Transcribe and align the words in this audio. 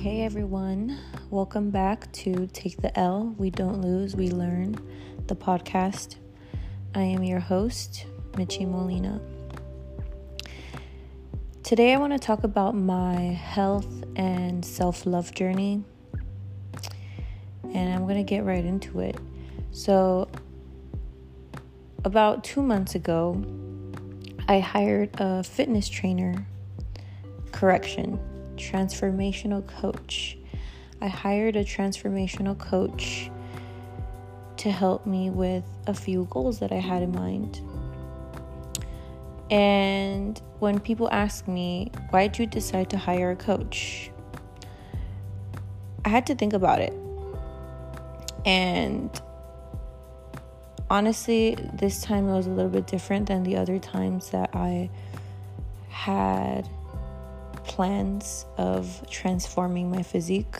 Hey 0.00 0.22
everyone, 0.22 0.98
welcome 1.28 1.68
back 1.68 2.10
to 2.12 2.46
Take 2.54 2.80
the 2.80 2.98
L. 2.98 3.34
We 3.36 3.50
don't 3.50 3.82
lose, 3.82 4.16
we 4.16 4.30
learn, 4.30 4.76
the 5.26 5.36
podcast. 5.36 6.16
I 6.94 7.02
am 7.02 7.22
your 7.22 7.38
host, 7.38 8.06
Michi 8.32 8.66
Molina. 8.66 9.20
Today 11.62 11.92
I 11.92 11.98
want 11.98 12.14
to 12.14 12.18
talk 12.18 12.44
about 12.44 12.74
my 12.74 13.14
health 13.14 14.06
and 14.16 14.64
self 14.64 15.04
love 15.04 15.34
journey, 15.34 15.84
and 17.74 17.92
I'm 17.92 18.04
going 18.04 18.16
to 18.16 18.22
get 18.22 18.42
right 18.46 18.64
into 18.64 19.00
it. 19.00 19.18
So, 19.70 20.30
about 22.06 22.42
two 22.42 22.62
months 22.62 22.94
ago, 22.94 23.44
I 24.48 24.60
hired 24.60 25.10
a 25.20 25.42
fitness 25.42 25.90
trainer, 25.90 26.46
correction, 27.52 28.18
transformational 28.60 29.66
coach. 29.66 30.36
I 31.00 31.08
hired 31.08 31.56
a 31.56 31.64
transformational 31.64 32.58
coach 32.58 33.30
to 34.58 34.70
help 34.70 35.06
me 35.06 35.30
with 35.30 35.64
a 35.86 35.94
few 35.94 36.26
goals 36.30 36.58
that 36.58 36.70
I 36.70 36.76
had 36.76 37.02
in 37.02 37.12
mind. 37.12 37.60
And 39.50 40.40
when 40.58 40.78
people 40.78 41.08
ask 41.10 41.48
me, 41.48 41.90
why 42.10 42.28
did 42.28 42.38
you 42.38 42.46
decide 42.46 42.90
to 42.90 42.98
hire 42.98 43.30
a 43.30 43.36
coach? 43.36 44.10
I 46.04 46.10
had 46.10 46.26
to 46.26 46.34
think 46.34 46.52
about 46.52 46.80
it. 46.80 46.92
And 48.44 49.10
honestly, 50.90 51.56
this 51.74 52.02
time 52.02 52.28
it 52.28 52.32
was 52.32 52.46
a 52.46 52.50
little 52.50 52.70
bit 52.70 52.86
different 52.86 53.28
than 53.28 53.42
the 53.42 53.56
other 53.56 53.78
times 53.78 54.30
that 54.30 54.50
I 54.52 54.90
had 55.88 56.68
plans 57.80 58.44
of 58.58 59.02
transforming 59.08 59.90
my 59.90 60.02
physique. 60.02 60.56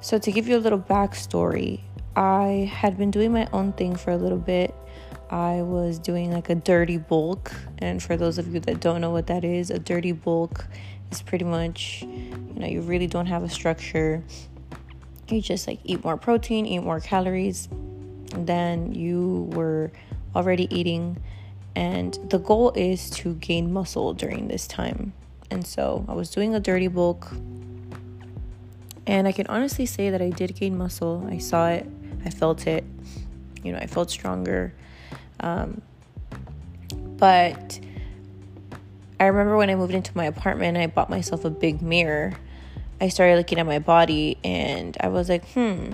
So, 0.00 0.18
to 0.18 0.32
give 0.32 0.48
you 0.48 0.56
a 0.56 0.58
little 0.58 0.80
backstory, 0.80 1.82
I 2.16 2.68
had 2.74 2.98
been 2.98 3.12
doing 3.12 3.32
my 3.32 3.46
own 3.52 3.72
thing 3.72 3.94
for 3.94 4.10
a 4.10 4.16
little 4.16 4.44
bit. 4.54 4.74
I 5.30 5.62
was 5.62 6.00
doing 6.00 6.32
like 6.32 6.50
a 6.50 6.56
dirty 6.56 6.96
bulk, 6.96 7.54
and 7.78 8.02
for 8.02 8.16
those 8.16 8.36
of 8.36 8.52
you 8.52 8.58
that 8.58 8.80
don't 8.80 9.00
know 9.00 9.12
what 9.12 9.28
that 9.28 9.44
is, 9.44 9.70
a 9.70 9.78
dirty 9.78 10.10
bulk 10.10 10.66
is 11.12 11.22
pretty 11.22 11.44
much, 11.44 12.02
you 12.02 12.56
know, 12.56 12.66
you 12.66 12.80
really 12.80 13.06
don't 13.06 13.26
have 13.26 13.44
a 13.44 13.48
structure. 13.48 14.24
You 15.28 15.40
just 15.40 15.68
like 15.68 15.78
eat 15.84 16.02
more 16.02 16.16
protein, 16.16 16.66
eat 16.66 16.80
more 16.80 16.98
calories 16.98 17.68
than 18.34 18.92
you 18.92 19.50
were 19.52 19.92
already 20.34 20.66
eating 20.76 21.22
and 21.78 22.18
the 22.28 22.38
goal 22.40 22.72
is 22.74 23.08
to 23.08 23.34
gain 23.34 23.72
muscle 23.72 24.12
during 24.12 24.48
this 24.48 24.66
time. 24.66 25.12
And 25.48 25.64
so 25.64 26.04
I 26.08 26.12
was 26.12 26.28
doing 26.28 26.52
a 26.52 26.58
dirty 26.58 26.88
bulk, 26.88 27.30
and 29.06 29.28
I 29.28 29.32
can 29.32 29.46
honestly 29.46 29.86
say 29.86 30.10
that 30.10 30.20
I 30.20 30.30
did 30.30 30.56
gain 30.56 30.76
muscle. 30.76 31.24
I 31.30 31.38
saw 31.38 31.68
it, 31.68 31.86
I 32.24 32.30
felt 32.30 32.66
it, 32.66 32.82
you 33.62 33.70
know, 33.70 33.78
I 33.78 33.86
felt 33.86 34.10
stronger. 34.10 34.74
Um, 35.38 35.80
but 37.16 37.78
I 39.20 39.26
remember 39.26 39.56
when 39.56 39.70
I 39.70 39.76
moved 39.76 39.94
into 39.94 40.10
my 40.16 40.24
apartment, 40.24 40.76
I 40.76 40.88
bought 40.88 41.08
myself 41.08 41.44
a 41.44 41.50
big 41.50 41.80
mirror. 41.80 42.32
I 43.00 43.08
started 43.08 43.36
looking 43.36 43.60
at 43.60 43.66
my 43.66 43.78
body, 43.78 44.36
and 44.42 44.96
I 44.98 45.06
was 45.06 45.28
like, 45.28 45.48
hmm, 45.52 45.92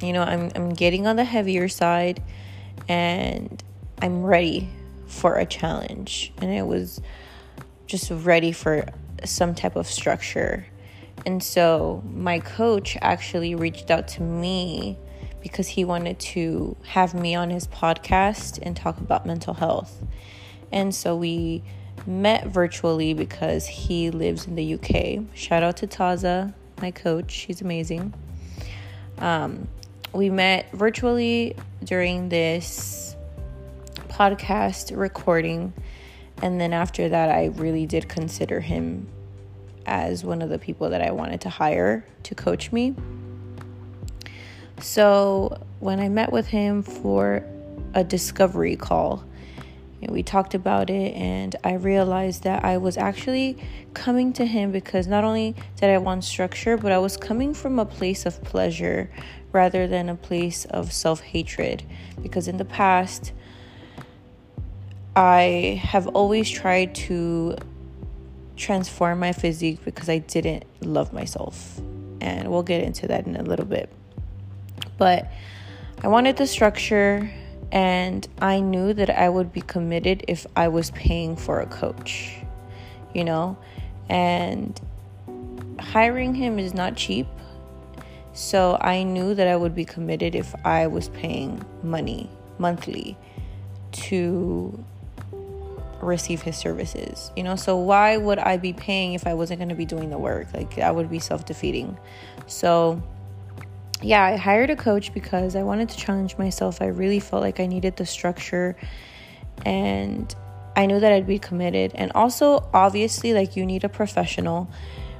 you 0.00 0.14
know, 0.14 0.22
I'm, 0.22 0.50
I'm 0.54 0.70
getting 0.70 1.06
on 1.06 1.16
the 1.16 1.24
heavier 1.24 1.68
side, 1.68 2.22
and 2.88 3.62
I'm 4.00 4.22
ready 4.22 4.70
for 5.06 5.36
a 5.36 5.46
challenge 5.46 6.32
and 6.40 6.50
I 6.50 6.62
was 6.62 7.00
just 7.86 8.10
ready 8.10 8.52
for 8.52 8.86
some 9.24 9.54
type 9.54 9.76
of 9.76 9.86
structure. 9.86 10.66
And 11.26 11.42
so 11.42 12.02
my 12.12 12.38
coach 12.40 12.96
actually 13.00 13.54
reached 13.54 13.90
out 13.90 14.08
to 14.08 14.22
me 14.22 14.98
because 15.40 15.68
he 15.68 15.84
wanted 15.84 16.18
to 16.18 16.76
have 16.86 17.14
me 17.14 17.34
on 17.34 17.50
his 17.50 17.66
podcast 17.66 18.58
and 18.62 18.76
talk 18.76 18.98
about 18.98 19.26
mental 19.26 19.54
health. 19.54 20.02
And 20.72 20.94
so 20.94 21.16
we 21.16 21.62
met 22.06 22.46
virtually 22.46 23.14
because 23.14 23.66
he 23.66 24.10
lives 24.10 24.46
in 24.46 24.56
the 24.56 24.74
UK. 24.74 25.24
Shout 25.34 25.62
out 25.62 25.76
to 25.78 25.86
Taza, 25.86 26.54
my 26.80 26.90
coach. 26.90 27.30
She's 27.30 27.60
amazing. 27.60 28.14
Um, 29.18 29.68
we 30.12 30.30
met 30.30 30.70
virtually 30.72 31.56
during 31.84 32.28
this 32.30 33.03
podcast 34.14 34.96
recording. 34.96 35.72
And 36.40 36.60
then 36.60 36.72
after 36.72 37.08
that, 37.08 37.30
I 37.30 37.46
really 37.46 37.84
did 37.84 38.08
consider 38.08 38.60
him 38.60 39.08
as 39.86 40.24
one 40.24 40.40
of 40.40 40.50
the 40.50 40.58
people 40.58 40.90
that 40.90 41.02
I 41.02 41.10
wanted 41.10 41.40
to 41.42 41.48
hire 41.48 42.06
to 42.22 42.34
coach 42.36 42.70
me. 42.70 42.94
So 44.80 45.60
when 45.80 45.98
I 45.98 46.08
met 46.08 46.30
with 46.30 46.46
him 46.46 46.84
for 46.84 47.44
a 47.94 48.04
discovery 48.04 48.76
call, 48.76 49.24
we 50.08 50.22
talked 50.22 50.54
about 50.54 50.90
it, 50.90 51.14
and 51.14 51.56
I 51.64 51.74
realized 51.74 52.42
that 52.44 52.64
I 52.64 52.76
was 52.76 52.96
actually 52.98 53.56
coming 53.94 54.32
to 54.34 54.44
him 54.44 54.70
because 54.70 55.06
not 55.06 55.24
only 55.24 55.56
did 55.76 55.90
I 55.90 55.98
want 55.98 56.24
structure, 56.24 56.76
but 56.76 56.92
I 56.92 56.98
was 56.98 57.16
coming 57.16 57.54
from 57.54 57.78
a 57.78 57.86
place 57.86 58.26
of 58.26 58.42
pleasure 58.44 59.10
rather 59.52 59.86
than 59.86 60.08
a 60.08 60.14
place 60.14 60.66
of 60.66 60.92
self 60.92 61.20
hatred. 61.20 61.84
Because 62.22 62.48
in 62.48 62.58
the 62.58 62.66
past, 62.66 63.32
I 65.16 65.80
have 65.84 66.08
always 66.08 66.50
tried 66.50 66.94
to 66.96 67.56
transform 68.56 69.20
my 69.20 69.32
physique 69.32 69.84
because 69.84 70.08
I 70.08 70.18
didn't 70.18 70.64
love 70.80 71.12
myself. 71.12 71.80
And 72.20 72.50
we'll 72.50 72.62
get 72.62 72.82
into 72.82 73.06
that 73.08 73.26
in 73.26 73.36
a 73.36 73.42
little 73.42 73.66
bit. 73.66 73.92
But 74.98 75.30
I 76.02 76.08
wanted 76.08 76.36
the 76.36 76.46
structure, 76.46 77.30
and 77.70 78.26
I 78.40 78.60
knew 78.60 78.92
that 78.94 79.10
I 79.10 79.28
would 79.28 79.52
be 79.52 79.60
committed 79.60 80.24
if 80.26 80.46
I 80.56 80.68
was 80.68 80.90
paying 80.92 81.36
for 81.36 81.60
a 81.60 81.66
coach, 81.66 82.36
you 83.14 83.24
know? 83.24 83.56
And 84.08 84.80
hiring 85.78 86.34
him 86.34 86.58
is 86.58 86.74
not 86.74 86.96
cheap. 86.96 87.26
So 88.32 88.78
I 88.80 89.04
knew 89.04 89.34
that 89.34 89.46
I 89.46 89.54
would 89.54 89.74
be 89.74 89.84
committed 89.84 90.34
if 90.34 90.54
I 90.64 90.88
was 90.88 91.08
paying 91.10 91.64
money 91.82 92.28
monthly 92.58 93.16
to 93.92 94.84
receive 96.04 96.42
his 96.42 96.56
services 96.56 97.30
you 97.36 97.42
know? 97.42 97.56
So 97.56 97.76
why 97.76 98.16
would 98.16 98.38
i 98.38 98.56
be 98.56 98.72
paying 98.72 99.14
if 99.14 99.26
i 99.26 99.34
wasn't 99.34 99.58
going 99.60 99.68
to 99.68 99.74
be 99.74 99.84
doing 99.84 100.10
the 100.10 100.18
work? 100.18 100.52
Like 100.54 100.76
that 100.76 100.94
would 100.94 101.10
be 101.10 101.18
self-defeating. 101.18 101.96
So 102.46 103.02
yeah 104.02 104.24
i 104.24 104.36
hired 104.36 104.70
a 104.70 104.76
coach 104.76 105.14
because 105.14 105.56
i 105.56 105.62
wanted 105.62 105.88
to 105.88 105.96
challenge 105.96 106.36
myself. 106.36 106.82
I 106.82 106.86
really 106.86 107.20
felt 107.20 107.42
like 107.42 107.60
i 107.60 107.66
needed 107.66 107.96
the 107.96 108.06
structure 108.06 108.76
and 109.64 110.34
i 110.76 110.86
knew 110.86 111.00
that 111.00 111.12
i'd 111.12 111.26
be 111.26 111.38
committed. 111.38 111.92
And 111.94 112.12
also 112.14 112.68
obviously 112.74 113.32
like 113.32 113.56
you 113.56 113.64
need 113.64 113.84
a 113.84 113.88
professional. 113.88 114.68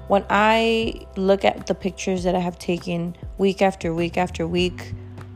When 0.09 0.25
i 0.29 1.07
look 1.17 1.45
at 1.45 1.67
the 1.67 1.75
pictures 1.75 2.25
that 2.25 2.35
i 2.35 2.41
have 2.41 2.59
taken 2.59 3.17
week 3.39 3.63
after 3.63 3.95
week 3.95 4.19
after 4.19 4.47
week 4.47 4.93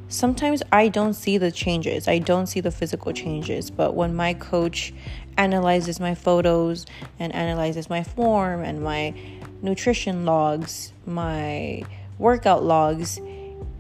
sometimes 0.09 0.63
I 0.73 0.89
don't 0.89 1.15
see 1.15 1.39
the 1.39 1.51
changes. 1.53 2.09
I 2.09 2.19
don't 2.19 2.47
see 2.47 2.61
the 2.61 2.71
physical 2.71 3.13
changes. 3.13 3.71
But 3.71 3.95
when 3.95 4.15
my 4.15 4.35
coach 4.35 4.93
analyzes 5.37 6.01
my 6.01 6.15
photos 6.15 6.85
and 7.19 7.35
analyzes 7.35 7.89
my 7.89 8.03
form 8.03 8.63
and 8.63 8.83
my 8.83 9.15
nutrition 9.63 10.25
logs, 10.25 10.93
my 11.07 11.85
workout 12.19 12.65
logs. 12.65 13.21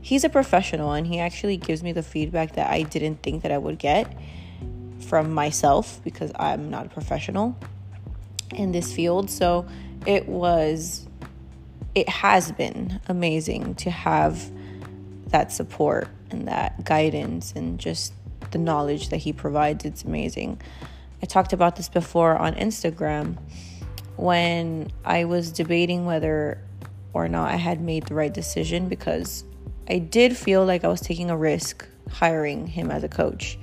He's 0.01 0.25
a 0.25 0.29
professional 0.29 0.93
and 0.93 1.07
he 1.07 1.19
actually 1.19 1.57
gives 1.57 1.83
me 1.83 1.93
the 1.93 2.03
feedback 2.03 2.53
that 2.55 2.71
I 2.71 2.83
didn't 2.83 3.23
think 3.23 3.43
that 3.43 3.53
I 3.53 3.59
would 3.59 3.79
get 3.79 4.17
from 5.01 5.33
myself 5.33 6.01
because 6.05 6.31
I'm 6.37 6.71
not 6.71 6.87
a 6.87 6.89
professional 6.89 7.57
in 8.53 8.73
this 8.73 8.93
field. 8.93 9.31
So 9.31 9.67
it 10.07 10.29
was 10.29 11.07
it 11.95 12.09
has 12.09 12.53
been 12.53 13.01
amazing 13.09 13.75
to 13.75 13.91
have 13.91 14.51
that 15.31 15.51
support 15.51 16.09
and 16.31 16.49
that 16.49 16.85
guidance 16.85 17.53
and 17.55 17.79
just 17.79 18.13
the 18.51 18.59
knowledge 18.59 19.09
that 19.11 19.19
he 19.19 19.33
provides. 19.33 19.85
It's 19.85 20.05
amazing. 20.05 20.61
I 21.23 21.27
talked 21.27 21.53
about 21.53 21.77
this 21.77 21.89
before 21.89 22.37
on 22.37 22.55
Instagram 22.55 23.39
when 24.17 24.91
I 25.05 25.25
was 25.25 25.53
debating 25.53 26.05
whether 26.05 26.61
or 27.13 27.29
not 27.29 27.51
I 27.51 27.57
had 27.57 27.81
made 27.81 28.07
the 28.07 28.15
right 28.15 28.33
decision 28.33 28.89
because 28.89 29.45
I 29.89 29.99
did 29.99 30.37
feel 30.37 30.65
like 30.65 30.85
I 30.85 30.89
was 30.89 31.01
taking 31.01 31.31
a 31.31 31.37
risk 31.37 31.87
hiring 32.11 32.67
him 32.67 32.91
as 32.91 33.05
a 33.05 33.09
coach. 33.09 33.59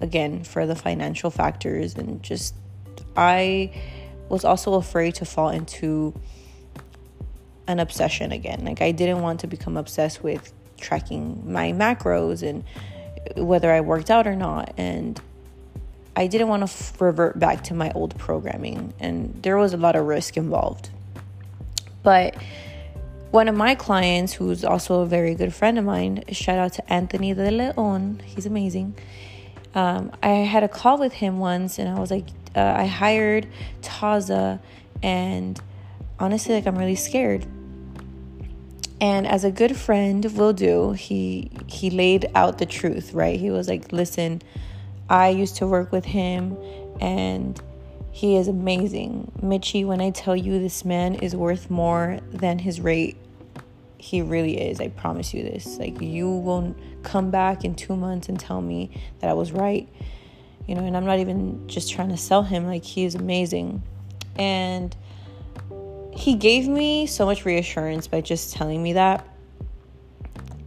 Again, 0.00 0.44
for 0.44 0.66
the 0.66 0.74
financial 0.74 1.30
factors 1.30 1.94
and 1.94 2.22
just 2.22 2.54
I 3.16 3.72
was 4.28 4.44
also 4.44 4.74
afraid 4.74 5.14
to 5.16 5.24
fall 5.24 5.50
into 5.50 6.18
an 7.66 7.78
obsession 7.78 8.32
again. 8.32 8.64
Like 8.64 8.80
I 8.80 8.92
didn't 8.92 9.20
want 9.20 9.40
to 9.40 9.46
become 9.46 9.76
obsessed 9.76 10.22
with 10.22 10.52
tracking 10.82 11.50
my 11.50 11.72
macros 11.72 12.42
and 12.42 12.64
whether 13.36 13.72
I 13.72 13.80
worked 13.80 14.10
out 14.10 14.26
or 14.26 14.36
not 14.36 14.74
and 14.76 15.20
I 16.14 16.26
didn't 16.26 16.48
want 16.48 16.60
to 16.60 16.64
f- 16.64 17.00
revert 17.00 17.38
back 17.38 17.64
to 17.64 17.74
my 17.74 17.90
old 17.92 18.16
programming, 18.18 18.92
and 19.00 19.42
there 19.42 19.56
was 19.56 19.72
a 19.72 19.78
lot 19.78 19.96
of 19.96 20.06
risk 20.06 20.36
involved. 20.36 20.90
But 22.02 22.36
one 23.30 23.48
of 23.48 23.54
my 23.54 23.74
clients, 23.74 24.34
who's 24.34 24.62
also 24.62 25.00
a 25.00 25.06
very 25.06 25.34
good 25.34 25.54
friend 25.54 25.78
of 25.78 25.84
mine, 25.84 26.24
shout 26.30 26.58
out 26.58 26.74
to 26.74 26.92
Anthony 26.92 27.32
De 27.32 27.50
Leon, 27.50 28.20
he's 28.26 28.44
amazing. 28.44 28.94
Um, 29.74 30.12
I 30.22 30.28
had 30.28 30.62
a 30.62 30.68
call 30.68 30.98
with 30.98 31.14
him 31.14 31.38
once, 31.38 31.78
and 31.78 31.88
I 31.88 31.98
was 31.98 32.10
like, 32.10 32.26
uh, 32.54 32.60
I 32.60 32.84
hired 32.84 33.48
Taza, 33.80 34.60
and 35.02 35.58
honestly, 36.18 36.54
like 36.54 36.66
I'm 36.66 36.76
really 36.76 36.94
scared. 36.94 37.46
And 39.02 39.26
as 39.26 39.42
a 39.42 39.50
good 39.50 39.76
friend 39.76 40.24
will 40.36 40.52
do, 40.52 40.92
he 40.92 41.50
he 41.66 41.90
laid 41.90 42.30
out 42.36 42.58
the 42.58 42.66
truth, 42.66 43.12
right? 43.12 43.38
He 43.38 43.50
was 43.50 43.68
like, 43.68 43.92
"Listen, 43.92 44.40
I 45.10 45.28
used 45.28 45.56
to 45.56 45.66
work 45.66 45.92
with 45.92 46.06
him, 46.06 46.56
and." 47.00 47.60
He 48.14 48.36
is 48.36 48.46
amazing. 48.46 49.32
Michi, 49.40 49.86
when 49.86 50.02
I 50.02 50.10
tell 50.10 50.36
you 50.36 50.60
this 50.60 50.84
man 50.84 51.14
is 51.14 51.34
worth 51.34 51.70
more 51.70 52.20
than 52.30 52.58
his 52.58 52.78
rate, 52.78 53.16
he 53.96 54.20
really 54.20 54.60
is. 54.60 54.82
I 54.82 54.88
promise 54.88 55.32
you 55.32 55.42
this. 55.42 55.78
Like, 55.78 55.98
you 55.98 56.28
won't 56.28 56.76
come 57.02 57.30
back 57.30 57.64
in 57.64 57.74
two 57.74 57.96
months 57.96 58.28
and 58.28 58.38
tell 58.38 58.60
me 58.60 58.90
that 59.20 59.30
I 59.30 59.32
was 59.32 59.50
right. 59.50 59.88
You 60.66 60.74
know, 60.74 60.84
and 60.84 60.94
I'm 60.94 61.06
not 61.06 61.20
even 61.20 61.66
just 61.68 61.90
trying 61.90 62.10
to 62.10 62.18
sell 62.18 62.42
him. 62.42 62.66
Like, 62.66 62.84
he 62.84 63.06
is 63.06 63.14
amazing. 63.14 63.82
And 64.36 64.94
he 66.14 66.34
gave 66.34 66.68
me 66.68 67.06
so 67.06 67.24
much 67.24 67.44
reassurance 67.44 68.06
by 68.06 68.20
just 68.20 68.54
telling 68.54 68.82
me 68.82 68.94
that. 68.94 69.26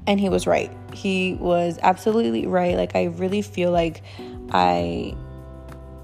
And 0.08 0.20
he 0.20 0.30
was 0.30 0.46
right. 0.46 0.72
He 0.94 1.36
was 1.36 1.80
absolutely 1.82 2.46
right. 2.46 2.76
Like, 2.76 2.96
I 2.96 3.06
really 3.06 3.42
feel 3.42 3.72
like 3.72 4.04
I 4.52 5.16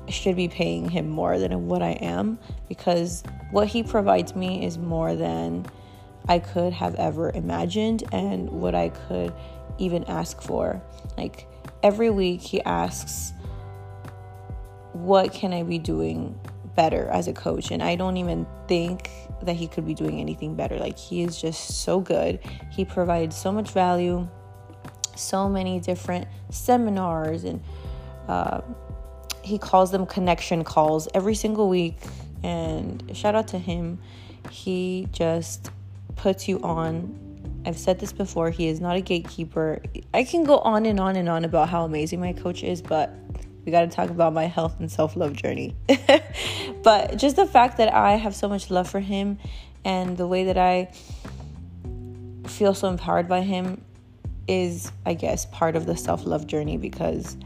should 0.09 0.35
be 0.35 0.47
paying 0.47 0.89
him 0.89 1.09
more 1.09 1.39
than 1.39 1.67
what 1.67 1.81
I 1.81 1.91
am 1.91 2.37
because 2.67 3.23
what 3.51 3.67
he 3.67 3.83
provides 3.83 4.35
me 4.35 4.65
is 4.65 4.77
more 4.77 5.15
than 5.15 5.65
I 6.27 6.39
could 6.39 6.73
have 6.73 6.95
ever 6.95 7.31
imagined 7.31 8.03
and 8.11 8.49
what 8.49 8.75
I 8.75 8.89
could 8.89 9.33
even 9.77 10.03
ask 10.05 10.41
for. 10.41 10.81
Like 11.17 11.47
every 11.83 12.09
week, 12.09 12.41
he 12.41 12.61
asks, 12.63 13.33
What 14.93 15.33
can 15.33 15.53
I 15.53 15.63
be 15.63 15.79
doing 15.79 16.37
better 16.75 17.07
as 17.07 17.27
a 17.27 17.33
coach? 17.33 17.71
And 17.71 17.81
I 17.81 17.95
don't 17.95 18.17
even 18.17 18.45
think 18.67 19.09
that 19.45 19.55
he 19.55 19.67
could 19.67 19.85
be 19.85 19.93
doing 19.93 20.19
anything 20.19 20.55
better. 20.55 20.77
Like, 20.77 20.97
he 20.97 21.23
is 21.23 21.39
just 21.39 21.83
so 21.83 21.99
good. 21.99 22.39
He 22.71 22.85
provides 22.85 23.35
so 23.35 23.51
much 23.51 23.71
value, 23.71 24.27
so 25.15 25.49
many 25.49 25.79
different 25.79 26.27
seminars 26.49 27.43
and 27.43 27.61
uh, 28.27 28.61
he 29.43 29.57
calls 29.57 29.91
them 29.91 30.05
connection 30.05 30.63
calls 30.63 31.07
every 31.13 31.35
single 31.35 31.69
week. 31.69 31.97
And 32.43 33.15
shout 33.15 33.35
out 33.35 33.49
to 33.49 33.59
him. 33.59 33.99
He 34.49 35.07
just 35.11 35.71
puts 36.15 36.47
you 36.47 36.59
on. 36.61 37.17
I've 37.65 37.77
said 37.77 37.99
this 37.99 38.11
before, 38.11 38.49
he 38.49 38.67
is 38.67 38.79
not 38.79 38.95
a 38.95 39.01
gatekeeper. 39.01 39.81
I 40.13 40.23
can 40.23 40.43
go 40.43 40.57
on 40.59 40.85
and 40.85 40.99
on 40.99 41.15
and 41.15 41.29
on 41.29 41.45
about 41.45 41.69
how 41.69 41.83
amazing 41.85 42.19
my 42.19 42.33
coach 42.33 42.63
is, 42.63 42.81
but 42.81 43.13
we 43.65 43.71
got 43.71 43.81
to 43.81 43.87
talk 43.87 44.09
about 44.09 44.33
my 44.33 44.45
health 44.45 44.79
and 44.79 44.91
self 44.91 45.15
love 45.15 45.33
journey. 45.33 45.75
but 46.83 47.17
just 47.17 47.35
the 47.35 47.45
fact 47.45 47.77
that 47.77 47.93
I 47.93 48.15
have 48.15 48.35
so 48.35 48.47
much 48.49 48.69
love 48.71 48.89
for 48.89 48.99
him 48.99 49.37
and 49.83 50.17
the 50.17 50.27
way 50.27 50.45
that 50.45 50.57
I 50.57 50.91
feel 52.47 52.73
so 52.73 52.87
empowered 52.87 53.27
by 53.27 53.41
him 53.41 53.81
is, 54.47 54.91
I 55.05 55.13
guess, 55.13 55.45
part 55.45 55.75
of 55.75 55.85
the 55.85 55.95
self 55.95 56.25
love 56.25 56.47
journey 56.47 56.77
because 56.77 57.37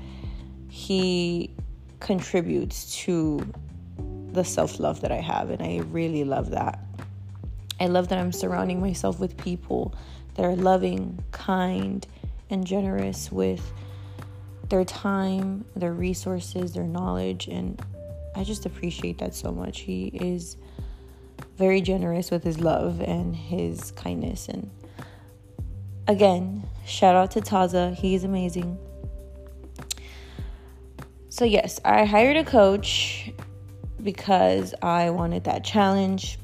he 0.69 1.51
contributes 1.99 2.95
to 3.03 3.45
the 4.31 4.43
self 4.43 4.79
love 4.79 5.01
that 5.01 5.11
I 5.11 5.21
have, 5.21 5.49
and 5.49 5.61
I 5.61 5.79
really 5.91 6.23
love 6.23 6.51
that. 6.51 6.79
I 7.79 7.87
love 7.87 8.07
that 8.09 8.19
I'm 8.19 8.31
surrounding 8.31 8.79
myself 8.79 9.19
with 9.19 9.37
people 9.37 9.93
that 10.35 10.45
are 10.45 10.55
loving, 10.55 11.23
kind, 11.31 12.05
and 12.49 12.65
generous 12.65 13.31
with 13.31 13.73
their 14.69 14.85
time, 14.85 15.65
their 15.75 15.93
resources, 15.93 16.73
their 16.73 16.85
knowledge, 16.85 17.47
and 17.47 17.81
I 18.35 18.43
just 18.43 18.65
appreciate 18.65 19.19
that 19.19 19.33
so 19.33 19.51
much. 19.51 19.81
He 19.81 20.07
is 20.07 20.57
very 21.57 21.81
generous 21.81 22.31
with 22.31 22.43
his 22.43 22.59
love 22.59 23.01
and 23.01 23.35
his 23.35 23.91
kindness. 23.91 24.49
And 24.49 24.69
again, 26.07 26.63
shout 26.85 27.15
out 27.15 27.31
to 27.31 27.41
Taza, 27.41 27.95
he's 27.95 28.23
amazing. 28.23 28.77
So, 31.29 31.45
yes, 31.45 31.79
I 31.83 32.05
hired 32.05 32.37
a 32.37 32.43
coach 32.43 33.31
because 34.01 34.73
I 34.81 35.09
wanted 35.09 35.45
that 35.45 35.63
challenge. 35.63 36.37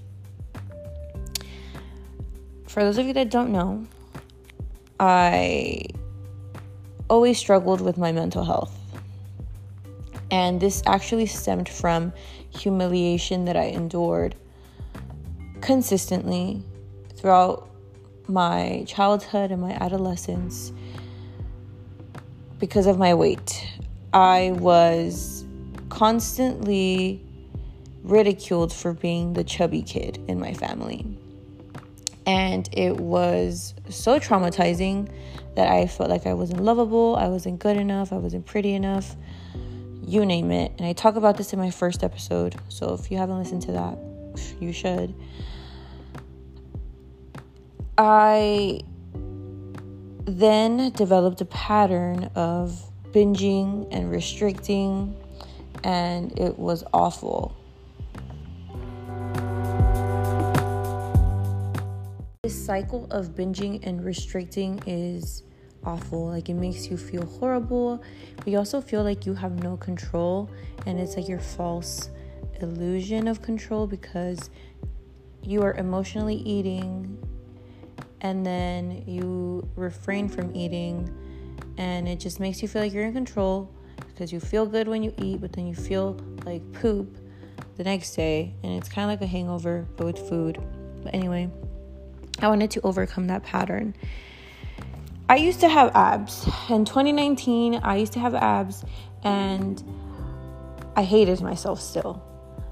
For 2.68 2.84
those 2.84 2.98
of 2.98 3.06
you 3.06 3.14
that 3.14 3.30
don't 3.30 3.52
know, 3.52 3.86
I 5.00 5.84
always 7.10 7.38
struggled 7.38 7.82
with 7.82 7.98
my 7.98 8.12
mental 8.12 8.46
health. 8.46 8.81
And 10.32 10.62
this 10.62 10.82
actually 10.86 11.26
stemmed 11.26 11.68
from 11.70 12.14
humiliation 12.50 13.46
that 13.46 13.58
I 13.58 13.66
endured 13.66 14.36
consistently 15.60 16.64
throughout 17.16 17.70
my 18.28 18.86
childhood 18.88 19.52
and 19.52 19.62
my 19.62 19.72
adolescence 19.74 20.72
because 22.60 22.88
of 22.88 22.98
my 22.98 23.14
weight. 23.14 23.68
I 24.14 24.54
was 24.56 25.46
constantly 25.90 27.24
ridiculed 28.04 28.74
for 28.74 28.94
being 28.94 29.34
the 29.34 29.44
chubby 29.44 29.82
kid 29.82 30.24
in 30.28 30.40
my 30.40 30.54
family. 30.54 31.06
And 32.26 32.70
it 32.72 32.98
was 32.98 33.74
so 33.90 34.20
traumatizing 34.20 35.10
that 35.56 35.68
I 35.68 35.88
felt 35.88 36.10
like 36.10 36.26
I 36.26 36.34
wasn't 36.34 36.64
lovable, 36.64 37.16
I 37.18 37.28
wasn't 37.28 37.60
good 37.60 37.78
enough, 37.78 38.14
I 38.14 38.18
wasn't 38.18 38.46
pretty 38.46 38.74
enough, 38.74 39.16
you 40.04 40.26
name 40.26 40.52
it. 40.52 40.72
And 40.78 40.86
I 40.88 40.94
talk 40.94 41.16
about 41.16 41.38
this 41.38 41.54
in 41.54 41.60
my 41.60 41.72
first 41.72 42.04
episode. 42.04 42.56
So 42.70 42.94
if 42.94 43.12
you 43.12 43.18
haven't 43.18 43.38
listened 43.38 43.62
to 43.64 43.72
that, 43.74 43.98
you 44.60 44.74
should. 44.74 45.14
I 47.98 48.82
then 50.26 50.92
developed 50.92 51.42
a 51.42 51.46
pattern 51.46 52.30
of 52.36 52.82
binging 53.12 53.88
and 53.92 54.10
restricting, 54.10 55.16
and 55.84 56.38
it 56.40 56.58
was 56.58 56.84
awful. 56.94 57.56
This 62.44 62.66
cycle 62.66 63.08
of 63.12 63.36
binging 63.36 63.86
and 63.86 64.04
restricting 64.04 64.82
is 64.88 65.44
awful. 65.84 66.28
Like 66.28 66.50
it 66.50 66.56
makes 66.56 66.90
you 66.90 66.98
feel 66.98 67.26
horrible, 67.26 68.04
but 68.38 68.48
you 68.48 68.58
also 68.58 68.82
feel 68.82 69.04
like 69.04 69.26
you 69.26 69.34
have 69.34 69.64
no 69.64 69.78
control, 69.78 70.50
and 70.86 71.00
it's 71.00 71.16
like 71.16 71.28
your 71.28 71.40
false 71.40 72.10
illusion 72.62 73.28
of 73.28 73.42
control 73.42 73.88
because 73.88 74.50
you 75.44 75.64
are 75.64 75.74
emotionally 75.74 76.36
eating 76.36 77.18
and 78.22 78.46
then 78.46 79.04
you 79.08 79.68
refrain 79.76 80.30
from 80.30 80.56
eating 80.56 81.12
and 81.80 82.08
it 82.08 82.20
just 82.20 82.40
makes 82.40 82.62
you 82.62 82.68
feel 82.68 82.84
like 82.84 82.94
you're 82.94 83.06
in 83.06 83.14
control 83.14 83.74
because 84.08 84.32
you 84.32 84.40
feel 84.40 84.66
good 84.66 84.88
when 84.88 85.02
you 85.02 85.14
eat, 85.18 85.42
but 85.42 85.52
then 85.54 85.66
you 85.66 85.74
feel 85.74 86.20
like 86.46 86.62
poop 86.74 87.18
the 87.78 87.84
next 87.84 88.16
day, 88.16 88.54
and 88.64 88.74
it's 88.74 88.90
kind 88.90 89.06
of 89.06 89.20
like 89.20 89.28
a 89.28 89.32
hangover 89.32 89.88
but 89.98 90.06
with 90.06 90.30
food. 90.30 90.62
But 91.04 91.16
anyway, 91.16 91.50
I 92.40 92.48
wanted 92.48 92.70
to 92.72 92.82
overcome 92.82 93.28
that 93.28 93.44
pattern. 93.44 93.96
I 95.32 95.36
used 95.36 95.62
to 95.62 95.70
have 95.70 95.96
abs. 95.96 96.46
In 96.70 96.84
2019, 96.84 97.76
I 97.76 97.96
used 97.96 98.12
to 98.12 98.20
have 98.20 98.36
abs, 98.36 98.84
and 99.24 99.82
I 100.98 101.04
hated 101.04 101.40
myself 101.40 101.80
still. 101.80 102.22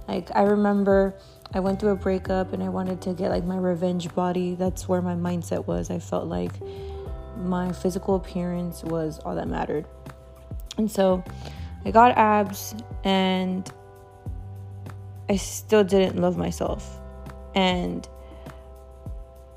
Like, 0.09 0.29
I 0.35 0.41
remember 0.41 1.17
I 1.53 1.61
went 1.61 1.79
through 1.79 1.91
a 1.91 1.95
breakup 1.95 2.51
and 2.51 2.61
I 2.61 2.67
wanted 2.67 2.99
to 3.03 3.13
get 3.13 3.29
like 3.29 3.45
my 3.45 3.55
revenge 3.55 4.13
body. 4.13 4.55
That's 4.55 4.89
where 4.89 5.01
my 5.01 5.15
mindset 5.15 5.67
was. 5.67 5.89
I 5.89 5.99
felt 5.99 6.27
like 6.27 6.51
my 7.37 7.71
physical 7.71 8.15
appearance 8.15 8.83
was 8.83 9.19
all 9.19 9.35
that 9.35 9.47
mattered. 9.47 9.87
And 10.77 10.91
so 10.91 11.23
I 11.85 11.91
got 11.91 12.17
abs 12.17 12.75
and 13.05 13.71
I 15.29 15.37
still 15.37 15.85
didn't 15.85 16.21
love 16.21 16.37
myself. 16.37 16.99
And 17.55 18.05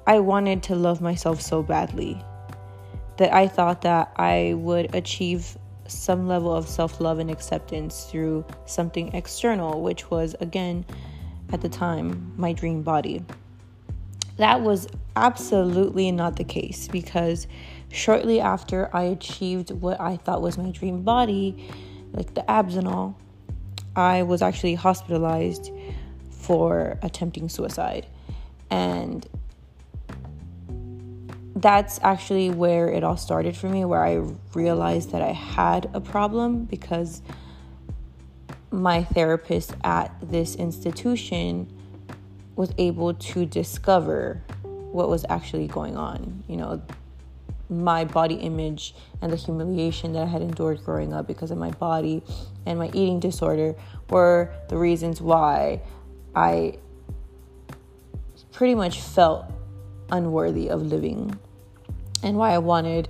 I 0.07 0.21
wanted 0.21 0.63
to 0.65 0.77
love 0.77 1.01
myself 1.01 1.41
so 1.41 1.65
badly 1.65 2.25
that 3.23 3.33
I 3.33 3.47
thought 3.47 3.83
that 3.83 4.13
I 4.17 4.55
would 4.57 4.97
achieve 4.97 5.57
some 5.87 6.27
level 6.27 6.53
of 6.53 6.69
self 6.69 7.01
love 7.01 7.21
and 7.21 7.31
acceptance 7.31 8.03
through 8.07 8.45
something 8.67 9.15
external, 9.15 9.81
which 9.81 10.11
was, 10.11 10.35
again, 10.41 10.85
at 11.53 11.61
the 11.61 11.69
time, 11.69 12.33
my 12.37 12.53
dream 12.53 12.83
body. 12.83 13.25
That 14.39 14.63
was 14.63 14.89
absolutely 15.15 16.11
not 16.11 16.35
the 16.35 16.43
case 16.43 16.89
because 16.89 17.47
shortly 17.93 18.41
after 18.41 18.91
I 18.93 19.03
achieved 19.05 19.71
what 19.71 20.01
I 20.01 20.17
thought 20.17 20.43
was 20.43 20.59
my 20.59 20.73
dream 20.73 21.03
body, 21.03 21.73
like 22.13 22.35
the 22.35 22.51
abs 22.51 22.75
and 22.75 22.89
all, 22.89 23.17
I 23.95 24.25
was 24.25 24.43
actually 24.43 24.75
hospitalized 24.75 25.71
for 26.29 26.99
attempting 27.03 27.49
suicide. 27.49 28.05
And 28.69 29.25
that's 31.63 32.01
actually 32.03 32.51
where 32.51 32.89
it 32.89 33.05
all 33.05 33.17
started 33.17 33.57
for 33.57 33.69
me, 33.69 33.85
where 33.85 34.05
I 34.05 34.17
realized 34.53 35.13
that 35.13 35.23
I 35.23 35.33
had 35.33 35.89
a 35.95 36.01
problem 36.01 36.65
because 36.65 37.23
my 38.73 39.05
therapist 39.05 39.75
at 39.85 40.13
this 40.21 40.57
institution 40.57 41.73
was 42.57 42.73
able 42.79 43.15
to 43.15 43.47
discover 43.47 44.43
what 44.63 45.09
was 45.09 45.25
actually 45.29 45.69
going 45.69 45.97
on. 45.97 46.43
You 46.49 46.57
know, 46.57 46.83
my 47.71 48.05
body 48.05 48.35
image 48.35 48.95
and 49.21 49.33
the 49.33 49.37
humiliation 49.37 50.13
that 50.15 50.25
I 50.25 50.27
had 50.27 50.43
endured 50.43 50.85
growing 50.85 51.13
up 51.13 51.27
because 51.27 51.51
of 51.51 51.59
my 51.59 51.71
body 51.71 52.23
and 52.67 52.79
my 52.79 52.89
eating 52.89 53.21
disorder 53.21 53.77
were 54.11 54.53
the 54.69 54.77
reasons 54.77 55.21
why 55.21 55.81
I 56.35 56.79
pretty 58.51 58.75
much 58.75 59.01
felt 59.01 59.47
unworthy 60.11 60.69
of 60.69 60.83
living 60.83 61.39
and 62.23 62.37
why 62.37 62.53
I 62.53 62.59
wanted 62.59 63.09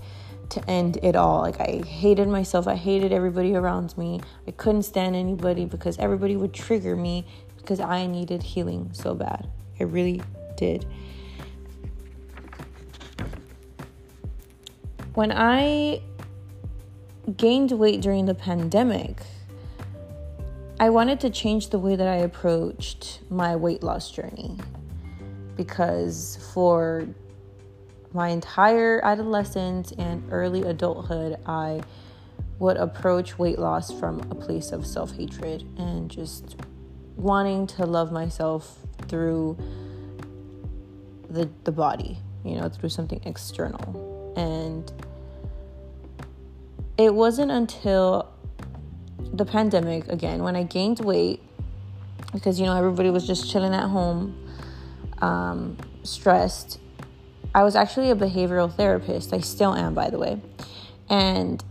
to 0.50 0.70
end 0.70 0.98
it 1.02 1.16
all. 1.16 1.40
Like 1.40 1.60
I 1.60 1.82
hated 1.86 2.28
myself, 2.28 2.66
I 2.66 2.74
hated 2.76 3.12
everybody 3.12 3.54
around 3.54 3.96
me. 3.96 4.20
I 4.46 4.50
couldn't 4.52 4.82
stand 4.82 5.16
anybody 5.16 5.64
because 5.64 5.98
everybody 5.98 6.36
would 6.36 6.52
trigger 6.52 6.96
me 6.96 7.26
because 7.56 7.80
I 7.80 8.06
needed 8.06 8.42
healing 8.42 8.90
so 8.92 9.14
bad. 9.14 9.48
I 9.80 9.84
really 9.84 10.22
did. 10.56 10.86
When 15.14 15.32
I 15.32 16.00
gained 17.36 17.72
weight 17.72 18.00
during 18.00 18.26
the 18.26 18.34
pandemic, 18.34 19.22
I 20.80 20.90
wanted 20.90 21.20
to 21.20 21.30
change 21.30 21.70
the 21.70 21.78
way 21.78 21.96
that 21.96 22.08
I 22.08 22.16
approached 22.16 23.20
my 23.30 23.54
weight 23.54 23.82
loss 23.82 24.10
journey 24.10 24.58
because 25.56 26.38
for 26.52 27.06
my 28.12 28.28
entire 28.28 29.00
adolescence 29.04 29.92
and 29.92 30.22
early 30.30 30.62
adulthood, 30.62 31.36
I 31.46 31.82
would 32.58 32.76
approach 32.76 33.38
weight 33.38 33.58
loss 33.58 33.92
from 33.92 34.20
a 34.30 34.34
place 34.34 34.70
of 34.70 34.86
self 34.86 35.16
hatred 35.16 35.62
and 35.78 36.10
just 36.10 36.56
wanting 37.16 37.66
to 37.66 37.86
love 37.86 38.12
myself 38.12 38.78
through 39.08 39.56
the, 41.28 41.48
the 41.64 41.72
body, 41.72 42.18
you 42.44 42.56
know, 42.56 42.68
through 42.68 42.90
something 42.90 43.20
external. 43.24 44.34
And 44.36 44.90
it 46.98 47.14
wasn't 47.14 47.50
until 47.50 48.32
the 49.32 49.44
pandemic, 49.44 50.08
again, 50.08 50.42
when 50.42 50.56
I 50.56 50.62
gained 50.62 51.00
weight, 51.00 51.42
because, 52.32 52.60
you 52.60 52.66
know, 52.66 52.76
everybody 52.76 53.10
was 53.10 53.26
just 53.26 53.50
chilling 53.50 53.74
at 53.74 53.88
home, 53.88 54.36
um, 55.20 55.76
stressed. 56.02 56.78
I 57.54 57.62
was 57.64 57.76
actually 57.76 58.10
a 58.10 58.16
behavioral 58.16 58.72
therapist. 58.74 59.32
I 59.32 59.40
still 59.40 59.74
am, 59.74 59.94
by 59.94 60.10
the 60.10 60.18
way. 60.18 60.40
And 61.10 61.62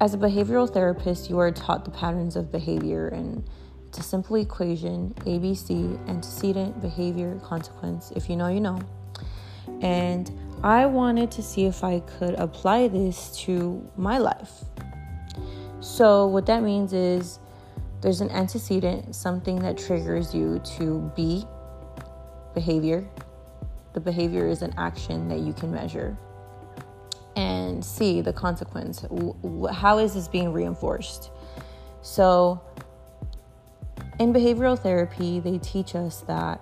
as 0.00 0.14
a 0.14 0.18
behavioral 0.18 0.72
therapist, 0.72 1.30
you 1.30 1.38
are 1.38 1.52
taught 1.52 1.84
the 1.84 1.90
patterns 1.90 2.34
of 2.34 2.50
behavior 2.50 3.08
and 3.08 3.44
it's 3.90 3.98
a 3.98 4.02
simple 4.04 4.36
equation 4.36 5.14
ABC, 5.26 6.08
antecedent, 6.08 6.80
behavior, 6.80 7.40
consequence. 7.42 8.12
If 8.14 8.30
you 8.30 8.36
know, 8.36 8.46
you 8.46 8.60
know. 8.60 8.80
And 9.80 10.30
I 10.62 10.86
wanted 10.86 11.32
to 11.32 11.42
see 11.42 11.64
if 11.64 11.82
I 11.82 11.98
could 11.98 12.34
apply 12.34 12.86
this 12.86 13.36
to 13.44 13.84
my 13.96 14.18
life. 14.18 14.62
So, 15.80 16.28
what 16.28 16.46
that 16.46 16.62
means 16.62 16.92
is 16.92 17.40
there's 18.00 18.20
an 18.20 18.30
antecedent, 18.30 19.14
something 19.14 19.58
that 19.60 19.76
triggers 19.76 20.32
you 20.32 20.60
to 20.76 21.10
be 21.16 21.44
behavior. 22.54 23.04
The 23.92 24.00
behavior 24.00 24.46
is 24.46 24.62
an 24.62 24.74
action 24.76 25.28
that 25.28 25.40
you 25.40 25.52
can 25.52 25.72
measure. 25.72 26.16
And 27.36 27.84
see 27.84 28.20
the 28.20 28.32
consequence. 28.32 29.04
How 29.72 29.98
is 29.98 30.14
this 30.14 30.28
being 30.28 30.52
reinforced? 30.52 31.30
So, 32.02 32.60
in 34.18 34.32
behavioral 34.32 34.78
therapy, 34.78 35.40
they 35.40 35.58
teach 35.58 35.94
us 35.94 36.20
that 36.22 36.60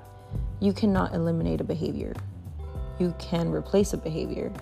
you 0.60 0.72
cannot 0.72 1.14
eliminate 1.14 1.60
a 1.60 1.64
behavior 1.64 2.14
you 2.98 3.14
can 3.18 3.50
replace 3.50 3.92
a 3.92 3.96
behavior. 3.96 4.52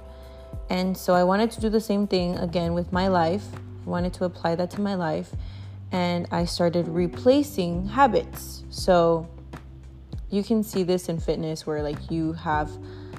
And 0.69 0.97
so 0.97 1.15
I 1.15 1.25
wanted 1.25 1.51
to 1.53 1.61
do 1.61 1.69
the 1.69 1.81
same 1.81 2.07
thing 2.07 2.37
again 2.37 2.75
with 2.75 2.93
my 2.93 3.09
life. 3.09 3.45
I 3.87 3.89
wanted 3.89 4.13
to 4.15 4.25
apply 4.25 4.55
that 4.57 4.71
to 4.73 4.81
my 4.81 4.95
life. 4.95 5.33
And 5.93 6.27
I 6.31 6.45
started 6.45 6.89
replacing 6.89 7.87
habits. 7.87 8.65
So 8.71 9.29
you 10.31 10.43
can 10.43 10.63
see 10.63 10.83
this 10.83 11.09
in 11.09 11.19
fitness 11.19 11.67
where 11.67 11.83
like 11.83 12.11
you 12.11 12.33
have 12.35 12.71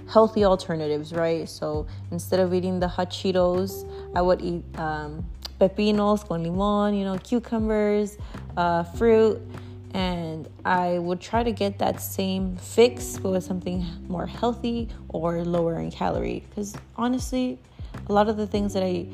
healthy 0.09 0.45
alternatives, 0.45 1.13
right? 1.13 1.47
So 1.47 1.87
instead 2.11 2.39
of 2.39 2.53
eating 2.53 2.79
the 2.79 2.87
hot 2.87 3.09
Cheetos, 3.09 3.89
I 4.15 4.21
would 4.21 4.41
eat 4.41 4.63
um, 4.77 5.25
pepinos 5.59 6.27
con 6.27 6.43
limon, 6.43 6.93
you 6.93 7.03
know, 7.03 7.17
cucumbers, 7.17 8.17
uh, 8.55 8.83
fruit 8.83 9.41
and 9.93 10.47
I 10.65 10.99
would 10.99 11.21
try 11.21 11.43
to 11.43 11.51
get 11.51 11.79
that 11.79 12.01
same 12.01 12.57
fix 12.57 13.17
but 13.17 13.29
with 13.31 13.43
something 13.43 13.85
more 14.07 14.27
healthy 14.27 14.89
or 15.09 15.43
lower 15.43 15.79
in 15.79 15.91
calorie 15.91 16.43
because 16.49 16.75
honestly 16.97 17.57
a 18.07 18.13
lot 18.13 18.27
of 18.27 18.37
the 18.37 18.45
things 18.45 18.73
that 18.73 18.83
I 18.83 19.07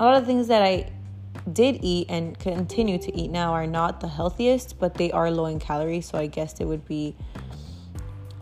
a 0.00 0.04
lot 0.04 0.16
of 0.16 0.26
things 0.26 0.48
that 0.48 0.62
I 0.62 0.90
did 1.52 1.78
eat 1.82 2.06
and 2.08 2.38
continue 2.38 2.98
to 2.98 3.16
eat 3.16 3.30
now 3.30 3.52
are 3.52 3.66
not 3.66 4.00
the 4.00 4.08
healthiest 4.08 4.78
but 4.78 4.94
they 4.94 5.10
are 5.12 5.30
low 5.30 5.46
in 5.46 5.58
calories 5.58 6.06
so 6.06 6.18
I 6.18 6.26
guess 6.26 6.60
it 6.60 6.64
would 6.64 6.86
be 6.86 7.16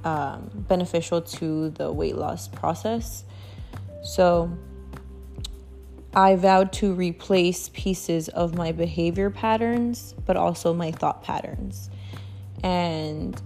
um, 0.05 0.51
beneficial 0.69 1.21
to 1.21 1.71
the 1.71 1.91
weight 1.91 2.17
loss 2.17 2.49
process 2.49 3.25
so 4.03 4.57
I 6.17 6.37
vowed 6.37 6.73
to 6.75 6.95
replace 6.95 7.69
pieces 7.69 8.31
of 8.31 8.55
my 8.55 8.73
behavior 8.73 9.29
patterns, 9.29 10.15
but 10.25 10.35
also 10.35 10.73
my 10.73 10.91
thought 10.91 11.23
patterns. 11.23 11.91
And 12.65 13.39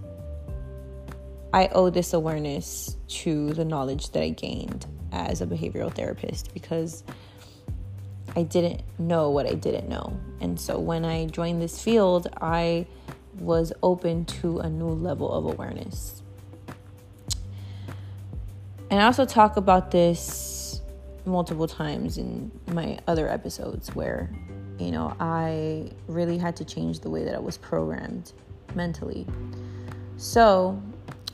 I 1.51 1.67
owe 1.67 1.89
this 1.89 2.13
awareness 2.13 2.95
to 3.09 3.51
the 3.53 3.65
knowledge 3.65 4.11
that 4.11 4.23
I 4.23 4.29
gained 4.29 4.85
as 5.11 5.41
a 5.41 5.45
behavioral 5.45 5.93
therapist 5.93 6.53
because 6.53 7.03
I 8.35 8.43
didn't 8.43 8.81
know 8.97 9.29
what 9.29 9.45
I 9.45 9.53
didn't 9.53 9.89
know. 9.89 10.17
And 10.39 10.59
so 10.59 10.79
when 10.79 11.03
I 11.03 11.25
joined 11.25 11.61
this 11.61 11.81
field, 11.81 12.27
I 12.41 12.87
was 13.39 13.73
open 13.83 14.25
to 14.25 14.59
a 14.59 14.69
new 14.69 14.89
level 14.89 15.31
of 15.31 15.45
awareness. 15.45 16.21
And 18.89 18.99
I 19.01 19.05
also 19.05 19.25
talk 19.25 19.57
about 19.57 19.91
this 19.91 20.81
multiple 21.25 21.67
times 21.67 22.17
in 22.17 22.51
my 22.67 22.99
other 23.07 23.29
episodes 23.29 23.95
where, 23.95 24.29
you 24.79 24.91
know, 24.91 25.15
I 25.19 25.91
really 26.07 26.37
had 26.37 26.55
to 26.57 26.65
change 26.65 26.99
the 26.99 27.09
way 27.09 27.23
that 27.23 27.35
I 27.35 27.39
was 27.39 27.57
programmed 27.57 28.33
mentally. 28.75 29.27
So, 30.17 30.81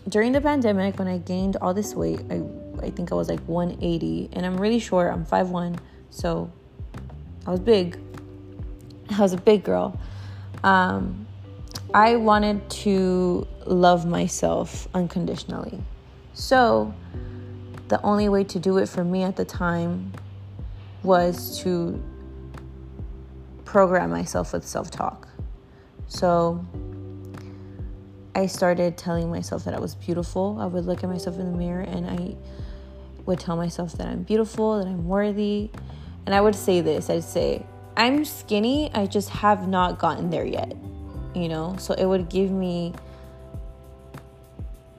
during 0.09 0.31
the 0.31 0.41
pandemic, 0.41 0.99
when 0.99 1.07
I 1.07 1.17
gained 1.17 1.57
all 1.57 1.73
this 1.73 1.93
weight, 1.93 2.21
I, 2.29 2.41
I 2.81 2.89
think 2.89 3.11
I 3.11 3.15
was 3.15 3.27
like 3.27 3.41
180, 3.41 4.29
and 4.33 4.45
I'm 4.45 4.57
really 4.57 4.79
short, 4.79 5.11
I'm 5.11 5.25
5'1, 5.25 5.79
so 6.09 6.49
I 7.47 7.51
was 7.51 7.61
big. 7.61 7.97
I 9.09 9.21
was 9.21 9.33
a 9.33 9.37
big 9.37 9.63
girl. 9.63 9.97
Um, 10.63 11.25
I 11.93 12.17
wanted 12.17 12.69
to 12.69 13.47
love 13.65 14.05
myself 14.05 14.87
unconditionally. 14.93 15.81
So, 16.33 16.93
the 17.87 18.01
only 18.01 18.27
way 18.27 18.43
to 18.43 18.59
do 18.59 18.77
it 18.77 18.89
for 18.89 19.03
me 19.03 19.23
at 19.23 19.37
the 19.37 19.45
time 19.45 20.11
was 21.03 21.59
to 21.61 22.03
program 23.63 24.09
myself 24.09 24.51
with 24.51 24.65
self 24.65 24.91
talk. 24.91 25.27
So 26.07 26.65
I 28.35 28.45
started 28.45 28.97
telling 28.97 29.29
myself 29.29 29.63
that 29.65 29.73
I 29.73 29.79
was 29.79 29.95
beautiful. 29.95 30.57
I 30.59 30.65
would 30.65 30.85
look 30.85 31.03
at 31.03 31.09
myself 31.09 31.39
in 31.39 31.51
the 31.51 31.57
mirror 31.57 31.81
and 31.81 32.07
I 32.07 32.35
would 33.25 33.39
tell 33.39 33.55
myself 33.55 33.93
that 33.93 34.07
I'm 34.07 34.23
beautiful, 34.23 34.79
that 34.79 34.87
I'm 34.87 35.07
worthy. 35.07 35.69
And 36.27 36.35
I 36.35 36.41
would 36.41 36.55
say 36.55 36.81
this 36.81 37.09
I'd 37.09 37.23
say, 37.23 37.65
I'm 37.95 38.25
skinny, 38.25 38.91
I 38.93 39.05
just 39.05 39.29
have 39.29 39.69
not 39.69 39.97
gotten 39.97 40.29
there 40.29 40.45
yet. 40.45 40.75
You 41.33 41.47
know, 41.47 41.77
so 41.79 41.93
it 41.93 42.05
would 42.05 42.27
give 42.27 42.51
me 42.51 42.93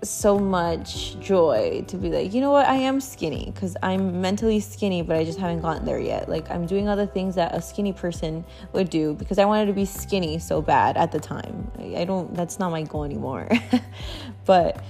so 0.03 0.39
much 0.39 1.21
joy 1.21 1.85
to 1.89 1.99
be 1.99 2.09
like, 2.09 2.33
you 2.33 2.41
know 2.41 2.51
what, 2.51 2.67
I 2.67 2.77
am 2.77 2.99
skinny 2.99 3.53
because 3.53 3.77
I'm 3.83 4.23
mentally 4.23 4.59
skinny, 4.59 5.03
but 5.03 5.17
I 5.17 5.25
just 5.25 5.39
haven't 5.39 5.61
gotten 5.61 5.85
there 5.85 5.99
yet. 5.99 6.31
Like, 6.31 6.51
I'm 6.51 6.65
doing 6.65 6.89
all 6.89 6.97
the 6.97 7.07
things 7.07 7.35
that 7.35 7.55
a 7.55 7.61
skinny 7.61 7.93
person 7.93 8.43
would 8.73 8.89
do 8.89 9.13
because 9.13 9.39
I 9.39 9.45
wanted 9.45 9.67
to 9.67 9.75
be 9.75 9.85
skinny 9.85 10.39
so 10.39 10.63
bad 10.63 10.97
at 10.97 11.13
the 11.13 11.21
time. 11.21 11.71
I 11.95 12.05
don't, 12.05 12.35
that's 12.35 12.59
not 12.59 12.71
my 12.71 12.85
goal 12.85 13.05
anymore. 13.05 13.51
but 14.47 14.83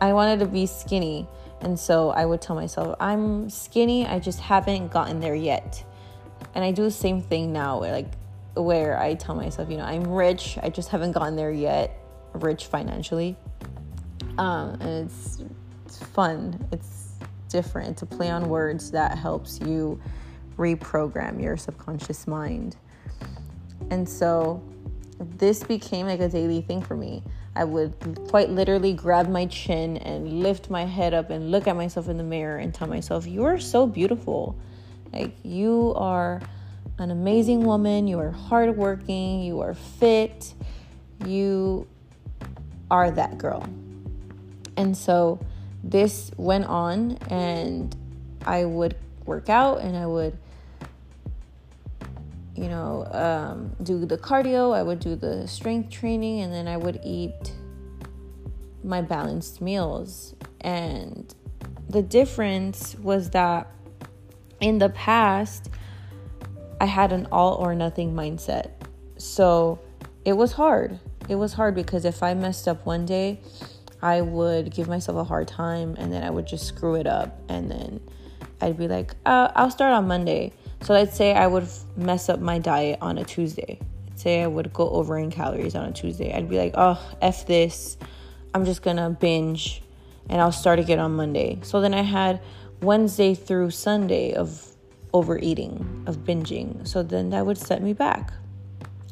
I 0.00 0.12
wanted 0.12 0.38
to 0.38 0.46
be 0.46 0.66
skinny. 0.66 1.26
And 1.64 1.80
so 1.80 2.10
I 2.10 2.26
would 2.26 2.42
tell 2.42 2.54
myself, 2.54 2.94
I'm 3.00 3.48
skinny, 3.48 4.06
I 4.06 4.18
just 4.18 4.38
haven't 4.38 4.92
gotten 4.92 5.18
there 5.18 5.34
yet. 5.34 5.82
And 6.54 6.62
I 6.62 6.70
do 6.72 6.82
the 6.82 6.90
same 6.90 7.22
thing 7.22 7.52
now, 7.54 7.80
like, 7.80 8.12
where 8.54 9.00
I 9.00 9.14
tell 9.14 9.34
myself, 9.34 9.70
you 9.70 9.78
know, 9.78 9.84
I'm 9.84 10.06
rich, 10.06 10.58
I 10.62 10.68
just 10.68 10.90
haven't 10.90 11.12
gotten 11.12 11.36
there 11.36 11.50
yet, 11.50 11.98
rich 12.34 12.66
financially 12.66 13.36
Um, 14.38 14.76
and 14.80 15.06
it's, 15.06 15.42
it's 15.86 15.98
fun. 15.98 16.64
It's 16.70 17.12
different. 17.48 18.02
A 18.02 18.06
play 18.06 18.30
on 18.30 18.48
words 18.48 18.90
that 18.90 19.16
helps 19.16 19.60
you 19.60 20.00
reprogram 20.58 21.42
your 21.42 21.56
subconscious 21.56 22.26
mind. 22.26 22.76
And 23.90 24.08
so 24.08 24.62
this 25.18 25.62
became 25.62 26.06
like 26.06 26.20
a 26.20 26.28
daily 26.28 26.60
thing 26.60 26.82
for 26.82 26.96
me. 26.96 27.22
I 27.56 27.64
would 27.64 27.94
quite 28.28 28.50
literally 28.50 28.92
grab 28.92 29.28
my 29.28 29.46
chin 29.46 29.96
and 29.98 30.42
lift 30.42 30.70
my 30.70 30.84
head 30.84 31.14
up 31.14 31.30
and 31.30 31.50
look 31.50 31.68
at 31.68 31.76
myself 31.76 32.08
in 32.08 32.16
the 32.16 32.24
mirror 32.24 32.58
and 32.58 32.74
tell 32.74 32.88
myself, 32.88 33.26
You 33.26 33.44
are 33.44 33.58
so 33.58 33.86
beautiful. 33.86 34.56
Like, 35.12 35.36
you 35.44 35.92
are 35.96 36.42
an 36.98 37.10
amazing 37.10 37.64
woman. 37.64 38.08
You 38.08 38.18
are 38.18 38.32
hardworking. 38.32 39.42
You 39.42 39.60
are 39.60 39.74
fit. 39.74 40.52
You 41.24 41.86
are 42.90 43.10
that 43.12 43.38
girl. 43.38 43.68
And 44.76 44.96
so 44.96 45.38
this 45.84 46.32
went 46.36 46.64
on, 46.64 47.18
and 47.30 47.94
I 48.44 48.64
would 48.64 48.96
work 49.26 49.48
out 49.48 49.80
and 49.80 49.96
I 49.96 50.06
would 50.06 50.36
you 52.54 52.68
know, 52.68 53.06
um, 53.10 53.74
do 53.82 54.04
the 54.04 54.16
cardio, 54.16 54.74
I 54.74 54.82
would 54.82 55.00
do 55.00 55.16
the 55.16 55.46
strength 55.48 55.90
training, 55.90 56.40
and 56.40 56.52
then 56.52 56.68
I 56.68 56.76
would 56.76 57.00
eat 57.04 57.52
my 58.84 59.02
balanced 59.02 59.60
meals. 59.60 60.34
And 60.60 61.34
the 61.88 62.02
difference 62.02 62.94
was 62.96 63.30
that 63.30 63.70
in 64.60 64.78
the 64.78 64.90
past, 64.90 65.70
I 66.80 66.86
had 66.86 67.12
an 67.12 67.26
all 67.32 67.54
or 67.54 67.74
nothing 67.74 68.14
mindset. 68.14 68.70
So 69.16 69.80
it 70.24 70.34
was 70.34 70.52
hard. 70.52 70.98
It 71.28 71.36
was 71.36 71.54
hard 71.54 71.74
because 71.74 72.04
if 72.04 72.22
I 72.22 72.34
messed 72.34 72.68
up 72.68 72.84
one 72.86 73.06
day, 73.06 73.40
I 74.02 74.20
would 74.20 74.72
give 74.72 74.86
myself 74.86 75.16
a 75.18 75.24
hard 75.24 75.48
time 75.48 75.96
and 75.98 76.12
then 76.12 76.22
I 76.22 76.30
would 76.30 76.46
just 76.46 76.66
screw 76.66 76.94
it 76.94 77.06
up. 77.06 77.40
And 77.48 77.70
then 77.70 78.00
I'd 78.60 78.76
be 78.76 78.86
like, 78.86 79.14
uh, 79.24 79.50
I'll 79.54 79.70
start 79.70 79.94
on 79.94 80.06
Monday 80.06 80.52
so 80.84 80.92
let's 80.92 81.16
say 81.16 81.32
I 81.32 81.46
would 81.46 81.66
mess 81.96 82.28
up 82.28 82.40
my 82.40 82.58
diet 82.58 82.98
on 83.00 83.16
a 83.16 83.24
Tuesday. 83.24 83.78
Let's 84.06 84.22
say 84.22 84.42
I 84.42 84.46
would 84.46 84.70
go 84.74 84.90
over 84.90 85.16
in 85.18 85.30
calories 85.30 85.74
on 85.74 85.86
a 85.86 85.92
Tuesday. 85.92 86.34
I'd 86.34 86.50
be 86.50 86.58
like, 86.58 86.74
oh, 86.74 87.00
F 87.22 87.46
this. 87.46 87.96
I'm 88.52 88.66
just 88.66 88.82
gonna 88.82 89.08
binge 89.08 89.82
and 90.28 90.42
I'll 90.42 90.52
start 90.52 90.78
again 90.78 90.98
on 90.98 91.16
Monday. 91.16 91.58
So 91.62 91.80
then 91.80 91.94
I 91.94 92.02
had 92.02 92.42
Wednesday 92.82 93.34
through 93.34 93.70
Sunday 93.70 94.34
of 94.34 94.62
overeating, 95.14 96.04
of 96.06 96.18
binging. 96.18 96.86
So 96.86 97.02
then 97.02 97.30
that 97.30 97.46
would 97.46 97.56
set 97.56 97.82
me 97.82 97.94
back. 97.94 98.34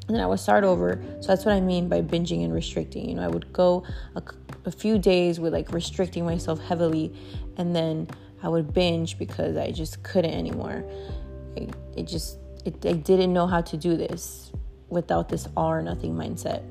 And 0.08 0.16
then 0.16 0.22
I 0.22 0.26
would 0.26 0.40
start 0.40 0.64
over. 0.64 1.02
So 1.20 1.28
that's 1.28 1.46
what 1.46 1.54
I 1.54 1.60
mean 1.60 1.88
by 1.88 2.02
binging 2.02 2.44
and 2.44 2.52
restricting. 2.52 3.08
You 3.08 3.14
know, 3.14 3.22
I 3.22 3.28
would 3.28 3.50
go 3.50 3.84
a, 4.14 4.22
a 4.66 4.70
few 4.70 4.98
days 4.98 5.40
with 5.40 5.54
like 5.54 5.72
restricting 5.72 6.26
myself 6.26 6.60
heavily, 6.60 7.14
and 7.56 7.74
then 7.74 8.08
I 8.42 8.48
would 8.48 8.74
binge 8.74 9.18
because 9.18 9.56
I 9.56 9.70
just 9.70 10.02
couldn't 10.02 10.34
anymore 10.34 10.84
it, 11.56 12.04
just 12.04 12.38
it, 12.64 12.84
I 12.86 12.92
didn't 12.92 13.32
know 13.32 13.46
how 13.46 13.60
to 13.62 13.76
do 13.76 13.96
this 13.96 14.52
without 14.88 15.28
this 15.28 15.48
all 15.56 15.70
or 15.70 15.82
nothing 15.82 16.14
mindset. 16.14 16.62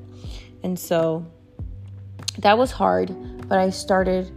And 0.62 0.78
so 0.78 1.26
that 2.38 2.56
was 2.56 2.70
hard, 2.70 3.48
but 3.48 3.58
I 3.58 3.70
started 3.70 4.30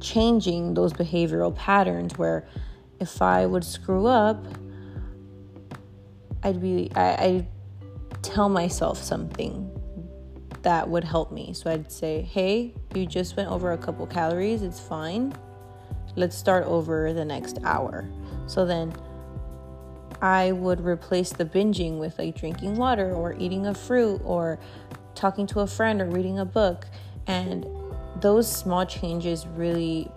changing 0.00 0.74
those 0.74 0.92
behavioral 0.92 1.54
patterns 1.54 2.16
where 2.16 2.46
if 3.00 3.20
I 3.20 3.46
would 3.46 3.64
screw 3.64 4.06
up, 4.06 4.46
I'd 6.42 6.60
be 6.60 6.90
I, 6.94 7.24
I'd 7.24 7.46
tell 8.22 8.48
myself 8.48 9.02
something 9.02 9.70
that 10.62 10.88
would 10.88 11.04
help 11.04 11.32
me. 11.32 11.52
So 11.52 11.70
I'd 11.70 11.90
say, 11.90 12.22
"Hey, 12.22 12.74
you 12.94 13.06
just 13.06 13.36
went 13.36 13.50
over 13.50 13.72
a 13.72 13.78
couple 13.78 14.06
calories. 14.06 14.62
It's 14.62 14.80
fine. 14.80 15.34
Let's 16.16 16.36
start 16.36 16.66
over 16.66 17.12
the 17.12 17.24
next 17.24 17.58
hour." 17.64 18.08
So 18.46 18.64
then 18.64 18.94
I 20.24 20.52
would 20.52 20.80
replace 20.80 21.34
the 21.34 21.44
binging 21.44 21.98
with 21.98 22.18
like 22.18 22.34
drinking 22.34 22.76
water 22.76 23.12
or 23.12 23.34
eating 23.38 23.66
a 23.66 23.74
fruit 23.74 24.22
or 24.24 24.58
talking 25.14 25.46
to 25.48 25.60
a 25.60 25.66
friend 25.66 26.00
or 26.00 26.06
reading 26.06 26.38
a 26.38 26.46
book. 26.46 26.86
And 27.26 27.66
those 28.22 28.50
small 28.50 28.86
changes 28.86 29.46
really 29.46 30.10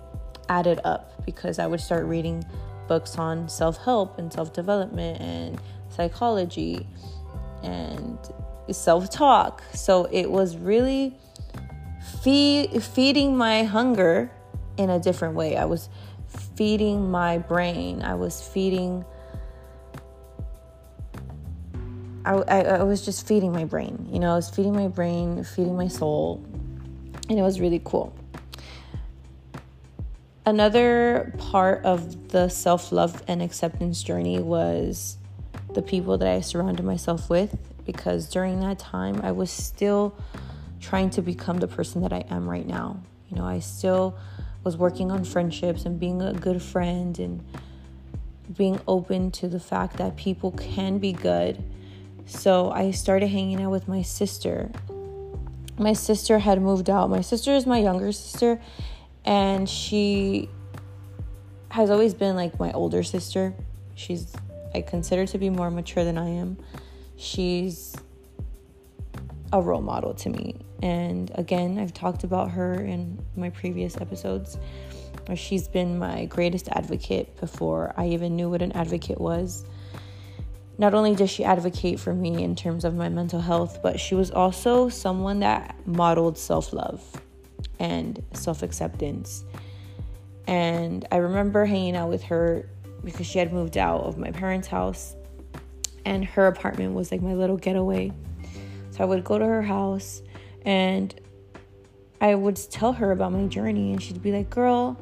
added 0.47 0.79
up 0.85 1.25
because 1.25 1.59
I 1.59 1.67
would 1.67 1.81
start 1.81 2.05
reading 2.05 2.45
books 2.87 3.17
on 3.17 3.49
self 3.49 3.83
help 3.83 4.17
and 4.17 4.31
self 4.31 4.53
development 4.53 5.19
and 5.19 5.61
psychology 5.89 6.87
and 7.61 8.17
self 8.71 9.09
talk. 9.09 9.61
So 9.73 10.05
it 10.05 10.31
was 10.31 10.55
really 10.55 11.17
feed, 12.23 12.81
feeding 12.81 13.35
my 13.35 13.65
hunger 13.65 14.31
in 14.77 14.89
a 14.89 14.99
different 15.01 15.35
way. 15.35 15.57
I 15.57 15.65
was 15.65 15.89
feeding 16.55 17.11
my 17.11 17.39
brain, 17.39 18.03
I 18.03 18.15
was 18.15 18.41
feeding 18.41 19.03
I, 22.27 22.33
I, 22.33 22.59
I 22.79 22.83
was 22.83 23.05
just 23.05 23.25
feeding 23.25 23.53
my 23.53 23.63
brain. 23.63 24.05
You 24.11 24.19
know, 24.19 24.33
I 24.33 24.35
was 24.35 24.49
feeding 24.49 24.75
my 24.75 24.89
brain, 24.89 25.45
feeding 25.45 25.77
my 25.77 25.87
soul, 25.87 26.43
and 27.29 27.39
it 27.39 27.41
was 27.41 27.61
really 27.61 27.81
cool. 27.85 28.13
Another 30.45 31.33
part 31.37 31.85
of 31.85 32.29
the 32.29 32.49
self 32.49 32.91
love 32.91 33.23
and 33.29 33.41
acceptance 33.41 34.03
journey 34.03 34.39
was 34.39 35.17
the 35.73 35.81
people 35.81 36.17
that 36.17 36.27
I 36.27 36.41
surrounded 36.41 36.85
myself 36.85 37.29
with 37.29 37.57
because 37.85 38.29
during 38.29 38.59
that 38.59 38.77
time 38.77 39.21
I 39.23 39.31
was 39.31 39.49
still 39.49 40.13
trying 40.81 41.09
to 41.11 41.21
become 41.21 41.59
the 41.59 41.67
person 41.67 42.01
that 42.01 42.11
I 42.11 42.25
am 42.29 42.49
right 42.49 42.67
now. 42.67 43.01
You 43.29 43.37
know, 43.37 43.45
I 43.45 43.59
still 43.59 44.17
was 44.65 44.75
working 44.75 45.11
on 45.11 45.23
friendships 45.23 45.85
and 45.85 45.97
being 45.97 46.21
a 46.21 46.33
good 46.33 46.61
friend 46.61 47.17
and 47.19 47.45
being 48.55 48.81
open 48.85 49.31
to 49.31 49.47
the 49.47 49.59
fact 49.59 49.97
that 49.97 50.17
people 50.17 50.51
can 50.51 50.97
be 50.97 51.13
good 51.13 51.63
so 52.27 52.69
I 52.69 52.91
started 52.91 53.27
hanging 53.27 53.61
out 53.61 53.71
with 53.71 53.87
my 53.87 54.01
sister. 54.01 54.69
My 55.79 55.93
sister 55.93 56.39
had 56.39 56.61
moved 56.61 56.89
out. 56.89 57.09
My 57.09 57.21
sister 57.21 57.51
is 57.51 57.65
my 57.65 57.79
younger 57.79 58.11
sister, 58.11 58.61
and 59.23 59.67
she 59.67 60.49
has 61.71 61.89
always 61.89 62.13
been 62.13 62.35
like 62.35 62.59
my 62.59 62.71
older 62.73 63.01
sister. 63.01 63.55
She's, 63.95 64.33
I 64.75 64.81
consider 64.81 65.25
to 65.25 65.37
be 65.37 65.49
more 65.49 65.71
mature 65.71 66.03
than 66.03 66.17
I 66.17 66.27
am. 66.27 66.57
She's 67.15 67.95
a 69.53 69.61
role 69.61 69.81
model 69.81 70.13
to 70.15 70.29
me. 70.29 70.59
And 70.83 71.31
again, 71.35 71.79
I've 71.79 71.93
talked 71.93 72.25
about 72.25 72.51
her 72.51 72.73
in 72.73 73.23
my 73.37 73.49
previous 73.49 73.95
episodes. 73.97 74.57
She's 75.35 75.67
been 75.67 75.97
my 75.97 76.25
greatest 76.25 76.67
advocate 76.69 77.39
before 77.39 77.93
I 77.97 78.09
even 78.09 78.35
knew 78.35 78.49
what 78.49 78.61
an 78.61 78.73
advocate 78.73 79.19
was 79.19 79.65
not 80.77 80.93
only 80.93 81.15
does 81.15 81.29
she 81.29 81.43
advocate 81.43 81.99
for 81.99 82.13
me 82.13 82.43
in 82.43 82.55
terms 82.55 82.85
of 82.85 82.93
my 82.93 83.09
mental 83.09 83.41
health, 83.41 83.79
but 83.81 83.99
she 83.99 84.13
was 84.13 84.29
also 84.29 84.89
someone 84.89 85.39
that 85.39 85.75
modeled 85.85 86.37
self 86.37 86.71
love 86.71 87.03
and 87.79 88.23
self 88.33 88.61
acceptance. 88.61 89.43
And 90.45 91.07
I 91.11 91.17
remember 91.17 91.65
hanging 91.65 91.95
out 91.95 92.09
with 92.09 92.23
her 92.23 92.69
because 93.03 93.25
she 93.25 93.39
had 93.39 93.51
moved 93.51 93.77
out 93.77 94.01
of 94.01 94.17
my 94.17 94.31
parents' 94.31 94.67
house, 94.67 95.15
and 96.05 96.23
her 96.23 96.47
apartment 96.47 96.93
was 96.93 97.11
like 97.11 97.21
my 97.21 97.33
little 97.33 97.57
getaway. 97.57 98.11
So 98.91 99.03
I 99.03 99.05
would 99.05 99.23
go 99.23 99.37
to 99.37 99.45
her 99.45 99.61
house 99.61 100.21
and 100.63 101.13
I 102.19 102.33
would 102.33 102.55
tell 102.55 102.93
her 102.93 103.11
about 103.11 103.31
my 103.31 103.45
journey, 103.45 103.91
and 103.93 104.01
she'd 104.01 104.21
be 104.21 104.31
like, 104.31 104.49
Girl, 104.49 104.99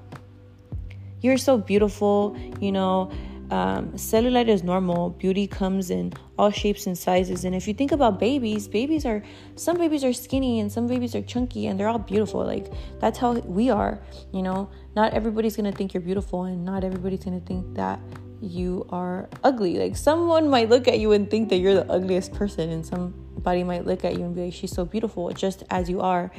you're 1.21 1.37
so 1.37 1.57
beautiful, 1.57 2.37
you 2.59 2.71
know 2.71 3.11
um, 3.51 3.91
cellulite 3.91 4.47
is 4.47 4.63
normal. 4.63 5.11
Beauty 5.11 5.47
comes 5.47 5.89
in 5.89 6.13
all 6.37 6.49
shapes 6.49 6.87
and 6.87 6.97
sizes. 6.97 7.45
And 7.45 7.55
if 7.55 7.67
you 7.67 7.73
think 7.73 7.91
about 7.91 8.19
babies, 8.19 8.67
babies 8.67 9.05
are 9.05 9.23
some 9.55 9.77
babies 9.77 10.03
are 10.03 10.13
skinny 10.13 10.59
and 10.59 10.71
some 10.71 10.87
babies 10.87 11.15
are 11.15 11.21
chunky 11.21 11.67
and 11.67 11.79
they're 11.79 11.87
all 11.87 11.99
beautiful. 11.99 12.43
Like 12.43 12.71
that's 12.99 13.17
how 13.19 13.33
we 13.33 13.69
are. 13.69 14.01
You 14.33 14.41
know, 14.41 14.69
not 14.95 15.13
everybody's 15.13 15.55
gonna 15.55 15.71
think 15.71 15.93
you're 15.93 16.01
beautiful, 16.01 16.43
and 16.43 16.65
not 16.65 16.83
everybody's 16.83 17.23
gonna 17.23 17.39
think 17.39 17.75
that 17.75 17.99
you 18.41 18.85
are 18.89 19.29
ugly. 19.43 19.77
Like 19.77 19.95
someone 19.95 20.49
might 20.49 20.69
look 20.69 20.87
at 20.87 20.99
you 20.99 21.11
and 21.11 21.29
think 21.29 21.49
that 21.49 21.57
you're 21.57 21.75
the 21.75 21.89
ugliest 21.91 22.33
person, 22.33 22.69
and 22.69 22.85
somebody 22.85 23.63
might 23.63 23.85
look 23.85 24.03
at 24.03 24.17
you 24.17 24.25
and 24.25 24.35
be 24.35 24.45
like, 24.45 24.53
"She's 24.53 24.71
so 24.71 24.85
beautiful, 24.85 25.29
just 25.31 25.63
as 25.69 25.89
you 25.89 26.01
are." 26.01 26.31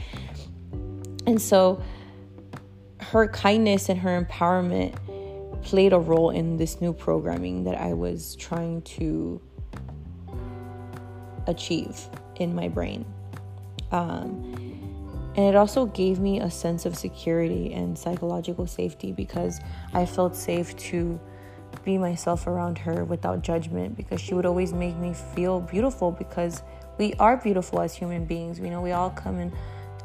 And 1.26 1.40
so, 1.40 1.82
her 2.98 3.28
kindness 3.28 3.88
and 3.88 4.00
her 4.00 4.20
empowerment 4.22 4.96
played 5.62 5.92
a 5.92 5.98
role 5.98 6.30
in 6.30 6.56
this 6.56 6.80
new 6.80 6.92
programming 6.92 7.64
that 7.64 7.76
I 7.80 7.92
was 7.92 8.36
trying 8.36 8.82
to 8.82 9.40
achieve 11.46 12.08
in 12.36 12.54
my 12.54 12.68
brain. 12.68 13.04
Um, 13.92 14.52
and 15.36 15.44
it 15.44 15.54
also 15.54 15.86
gave 15.86 16.18
me 16.18 16.40
a 16.40 16.50
sense 16.50 16.86
of 16.86 16.96
security 16.96 17.72
and 17.74 17.98
psychological 17.98 18.66
safety 18.66 19.12
because 19.12 19.60
I 19.92 20.06
felt 20.06 20.34
safe 20.34 20.74
to 20.76 21.20
be 21.84 21.98
myself 21.98 22.46
around 22.46 22.78
her 22.78 23.04
without 23.04 23.42
judgment 23.42 23.96
because 23.96 24.20
she 24.20 24.34
would 24.34 24.46
always 24.46 24.72
make 24.72 24.96
me 24.96 25.12
feel 25.34 25.60
beautiful 25.60 26.10
because 26.10 26.62
we 26.98 27.12
are 27.14 27.36
beautiful 27.36 27.80
as 27.80 27.94
human 27.94 28.24
beings. 28.24 28.60
We 28.60 28.70
know 28.70 28.80
we 28.80 28.92
all 28.92 29.10
come 29.10 29.38
in, 29.38 29.52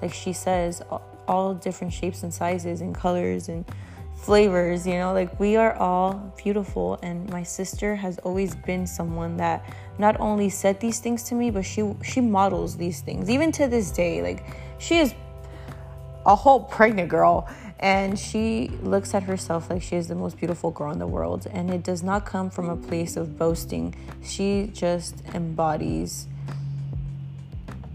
like 0.02 0.14
she 0.14 0.34
says, 0.34 0.82
all 1.28 1.54
different 1.54 1.94
shapes 1.94 2.24
and 2.24 2.34
sizes 2.34 2.82
and 2.82 2.94
colors 2.94 3.48
and 3.48 3.66
flavors, 4.22 4.86
you 4.86 4.94
know, 4.94 5.14
like 5.14 5.40
we 5.40 5.56
are 5.56 5.74
all 5.76 6.34
beautiful. 6.38 7.00
And 7.02 7.30
my 7.30 7.44
sister 7.44 7.96
has 7.96 8.18
always 8.20 8.56
been 8.56 8.86
someone 8.86 9.38
that 9.38 9.66
not 9.98 10.20
only 10.20 10.50
said 10.50 10.80
these 10.80 11.00
things 11.00 11.24
to 11.24 11.36
me, 11.36 11.52
but 11.52 11.66
she 11.66 11.94
she 12.04 12.22
models 12.22 12.78
these 12.78 13.02
things. 13.02 13.30
Even 13.30 13.52
to 13.54 13.68
this 13.68 13.92
day, 13.92 14.22
like 14.22 14.46
she 14.78 14.98
is 14.98 15.14
a 16.26 16.36
whole 16.36 16.60
pregnant 16.60 17.10
girl 17.10 17.50
and 17.80 18.18
she 18.18 18.70
looks 18.84 19.16
at 19.16 19.24
herself 19.24 19.72
like 19.72 19.82
she 19.82 19.96
is 19.96 20.08
the 20.08 20.14
most 20.14 20.38
beautiful 20.38 20.70
girl 20.70 20.92
in 20.92 21.00
the 21.00 21.08
world 21.08 21.48
and 21.52 21.72
it 21.72 21.82
does 21.82 22.04
not 22.04 22.28
come 22.28 22.48
from 22.48 22.70
a 22.70 22.76
place 22.76 23.18
of 23.18 23.40
boasting 23.40 23.96
she 24.24 24.70
just 24.72 25.16
embodies 25.34 26.28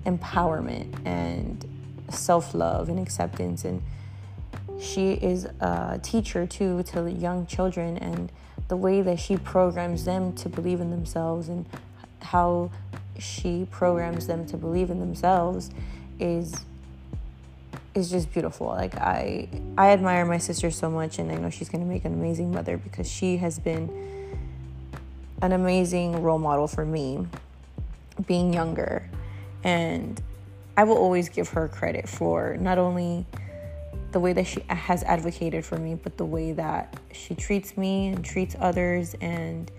empowerment 0.05 0.93
and 1.05 1.65
self-love 2.11 2.89
and 2.89 2.99
acceptance 2.99 3.65
and 3.65 3.81
she 4.81 5.13
is 5.13 5.47
a 5.61 5.99
teacher 6.03 6.47
too 6.47 6.83
to 6.85 7.11
young 7.11 7.47
children 7.47 7.97
and 7.99 8.31
the 8.69 8.77
way 8.77 9.03
that 9.03 9.19
she 9.19 9.37
programs 9.37 10.05
them 10.05 10.33
to 10.35 10.49
believe 10.49 10.81
in 10.81 10.91
themselves 10.91 11.49
and 11.49 11.67
how 12.21 12.71
she 13.19 13.67
programs 13.71 14.27
them 14.27 14.47
to 14.47 14.57
believe 14.57 14.91
in 14.91 15.01
themselves 15.01 15.71
is 16.19 16.65
is 17.95 18.11
just 18.11 18.31
beautiful. 18.33 18.67
Like 18.67 18.95
I 18.97 19.49
I 19.79 19.91
admire 19.91 20.25
my 20.25 20.39
sister 20.39 20.71
so 20.71 20.91
much 20.91 21.19
and 21.19 21.33
I 21.33 21.37
know 21.37 21.51
she's 21.51 21.69
going 21.69 21.83
to 21.83 21.91
make 21.91 22.05
an 22.05 22.13
amazing 22.13 22.53
mother 22.53 22.77
because 22.77 23.11
she 23.11 23.39
has 23.39 23.59
been 23.59 23.91
an 25.43 25.53
amazing 25.53 26.23
role 26.23 26.39
model 26.39 26.67
for 26.67 26.85
me 26.85 27.27
being 28.27 28.53
younger 28.53 29.09
and 29.65 30.23
I 30.77 30.85
will 30.85 30.97
always 30.97 31.29
give 31.29 31.49
her 31.51 31.69
credit 31.69 32.09
for 32.09 32.57
not 32.59 32.79
only 32.79 33.27
the 34.17 34.21
way 34.21 34.33
that 34.33 34.47
she 34.47 34.65
has 34.69 35.03
advocated 35.03 35.63
for 35.63 35.77
me, 35.77 35.95
but 35.95 36.17
the 36.17 36.25
way 36.25 36.51
that 36.51 36.99
she 37.13 37.35
treats 37.35 37.77
me 37.77 38.07
and 38.07 38.25
treats 38.25 38.57
others. 38.59 39.15
And 39.21 39.71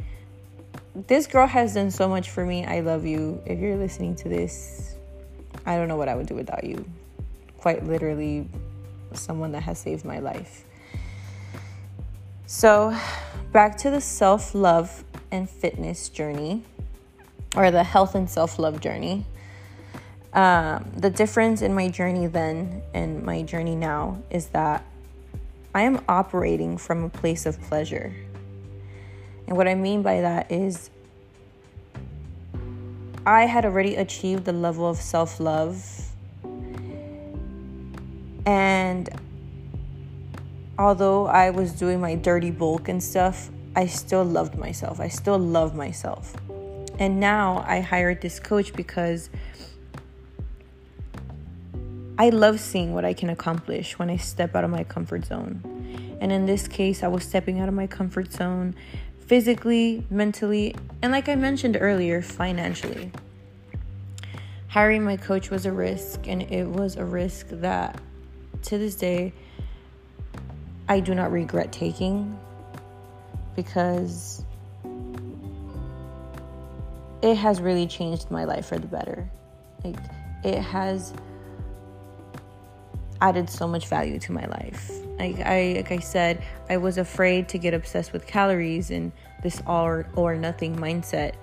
this 1.08 1.26
girl 1.26 1.48
has 1.48 1.74
done 1.74 1.90
so 1.90 2.08
much 2.08 2.30
for 2.30 2.46
me. 2.46 2.64
I 2.64 2.82
love 2.82 3.04
you. 3.04 3.42
If 3.48 3.58
you're 3.58 3.78
listening 3.78 4.16
to 4.18 4.30
this, 4.30 4.94
I 5.66 5.76
don't 5.76 5.88
know 5.88 5.96
what 5.96 6.08
I 6.08 6.14
would 6.14 6.28
do 6.28 6.36
without 6.36 6.64
you. 6.64 6.88
Quite 7.58 7.88
literally, 7.88 8.48
someone 9.12 9.54
that 9.54 9.64
has 9.64 9.80
saved 9.80 10.06
my 10.06 10.20
life. 10.20 10.66
So, 12.46 12.96
back 13.52 13.76
to 13.78 13.90
the 13.90 14.02
self 14.02 14.54
love 14.54 15.04
and 15.32 15.50
fitness 15.50 16.10
journey, 16.10 16.62
or 17.56 17.72
the 17.72 17.84
health 17.84 18.14
and 18.14 18.30
self 18.30 18.60
love 18.60 18.82
journey. 18.82 19.26
Um, 20.38 20.92
the 20.96 21.10
difference 21.10 21.64
in 21.64 21.74
my 21.74 21.88
journey 21.88 22.28
then 22.28 22.84
and 22.94 23.24
my 23.24 23.42
journey 23.42 23.76
now 23.76 24.22
is 24.30 24.50
that 24.50 24.86
I 25.74 25.82
am 25.82 26.06
operating 26.08 26.78
from 26.78 27.04
a 27.04 27.10
place 27.10 27.48
of 27.48 27.60
pleasure. 27.60 28.14
And 29.48 29.58
what 29.58 29.68
I 29.68 29.74
mean 29.74 30.04
by 30.04 30.22
that 30.22 30.52
is 30.52 30.92
I 33.26 33.48
had 33.48 33.66
already 33.66 33.96
achieved 33.96 34.46
the 34.46 34.54
level 34.54 34.88
of 34.88 34.98
self 34.98 35.40
love. 35.40 35.84
And 38.46 39.10
although 40.78 41.26
I 41.26 41.50
was 41.50 41.72
doing 41.72 42.00
my 42.00 42.14
dirty 42.14 42.52
bulk 42.52 42.90
and 42.90 43.02
stuff, 43.02 43.50
I 43.76 43.88
still 43.88 44.24
loved 44.24 44.56
myself. 44.56 45.00
I 45.00 45.08
still 45.08 45.40
love 45.40 45.74
myself. 45.74 46.36
And 47.00 47.20
now 47.20 47.66
I 47.68 47.80
hired 47.80 48.22
this 48.22 48.40
coach 48.40 48.72
because 48.74 49.32
I 52.20 52.30
love 52.30 52.60
seeing 52.60 52.94
what 52.94 53.06
I 53.06 53.14
can 53.14 53.30
accomplish 53.30 54.00
when 54.00 54.10
I 54.10 54.18
step 54.18 54.56
out 54.56 54.64
of 54.64 54.72
my 54.72 54.84
comfort 54.84 55.26
zone. 55.26 56.18
And 56.20 56.32
in 56.32 56.48
this 56.48 56.68
case, 56.68 57.04
I 57.04 57.08
was 57.08 57.24
stepping 57.24 57.60
out 57.60 57.68
of 57.68 57.76
my 57.76 57.86
comfort 57.86 58.34
zone 58.34 58.76
physically, 59.20 60.04
mentally, 60.10 60.74
and 61.02 61.12
like 61.12 61.30
I 61.30 61.36
mentioned 61.36 61.78
earlier, 61.80 62.24
financially. 62.24 63.12
Hiring 64.70 65.04
my 65.04 65.16
coach 65.16 65.52
was 65.52 65.66
a 65.68 65.72
risk, 65.72 66.28
and 66.28 66.42
it 66.42 66.66
was 66.66 66.96
a 66.96 67.06
risk 67.06 67.50
that 67.50 68.02
to 68.64 68.78
this 68.80 68.96
day 68.96 69.32
I 70.90 71.02
do 71.02 71.14
not 71.14 71.32
regret 71.32 71.72
taking 71.72 72.40
because 73.56 74.44
it 77.22 77.36
has 77.36 77.62
really 77.62 77.86
changed 77.86 78.32
my 78.32 78.46
life 78.46 78.68
for 78.68 78.80
the 78.80 78.88
better. 78.88 79.30
Like, 79.84 79.98
it 80.44 80.60
has 80.62 81.14
added 83.22 83.50
so 83.50 83.68
much 83.68 83.88
value 83.88 84.20
to 84.20 84.32
my 84.32 84.46
life. 84.46 84.92
Like 85.20 85.40
I 85.40 85.74
like 85.78 85.92
I 85.92 86.00
said, 86.00 86.44
I 86.70 86.78
was 86.78 86.98
afraid 86.98 87.50
to 87.50 87.58
get 87.58 87.74
obsessed 87.74 88.14
with 88.14 88.28
calories 88.28 88.92
and 88.92 89.12
this 89.44 89.62
all 89.66 90.04
or 90.16 90.36
nothing 90.36 90.76
mindset. 90.76 91.34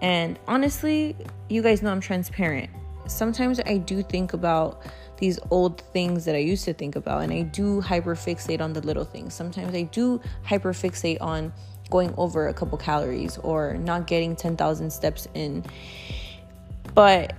And 0.00 0.38
honestly, 0.46 1.16
you 1.48 1.62
guys 1.62 1.82
know 1.82 1.90
I'm 1.90 2.00
transparent. 2.00 2.70
Sometimes 3.06 3.60
I 3.60 3.78
do 3.78 4.02
think 4.02 4.32
about 4.32 4.82
these 5.16 5.38
old 5.50 5.80
things 5.92 6.24
that 6.24 6.34
I 6.34 6.38
used 6.38 6.64
to 6.66 6.72
think 6.72 6.94
about 6.94 7.22
and 7.22 7.32
I 7.32 7.42
do 7.42 7.82
hyperfixate 7.82 8.60
on 8.60 8.72
the 8.72 8.80
little 8.80 9.04
things. 9.04 9.34
Sometimes 9.34 9.74
I 9.74 9.82
do 9.82 10.20
hyperfixate 10.46 11.20
on 11.20 11.52
going 11.90 12.14
over 12.16 12.48
a 12.48 12.54
couple 12.54 12.78
calories 12.78 13.38
or 13.38 13.74
not 13.74 14.06
getting 14.06 14.36
10,000 14.36 14.90
steps 14.92 15.26
in. 15.34 15.64
But 16.94 17.34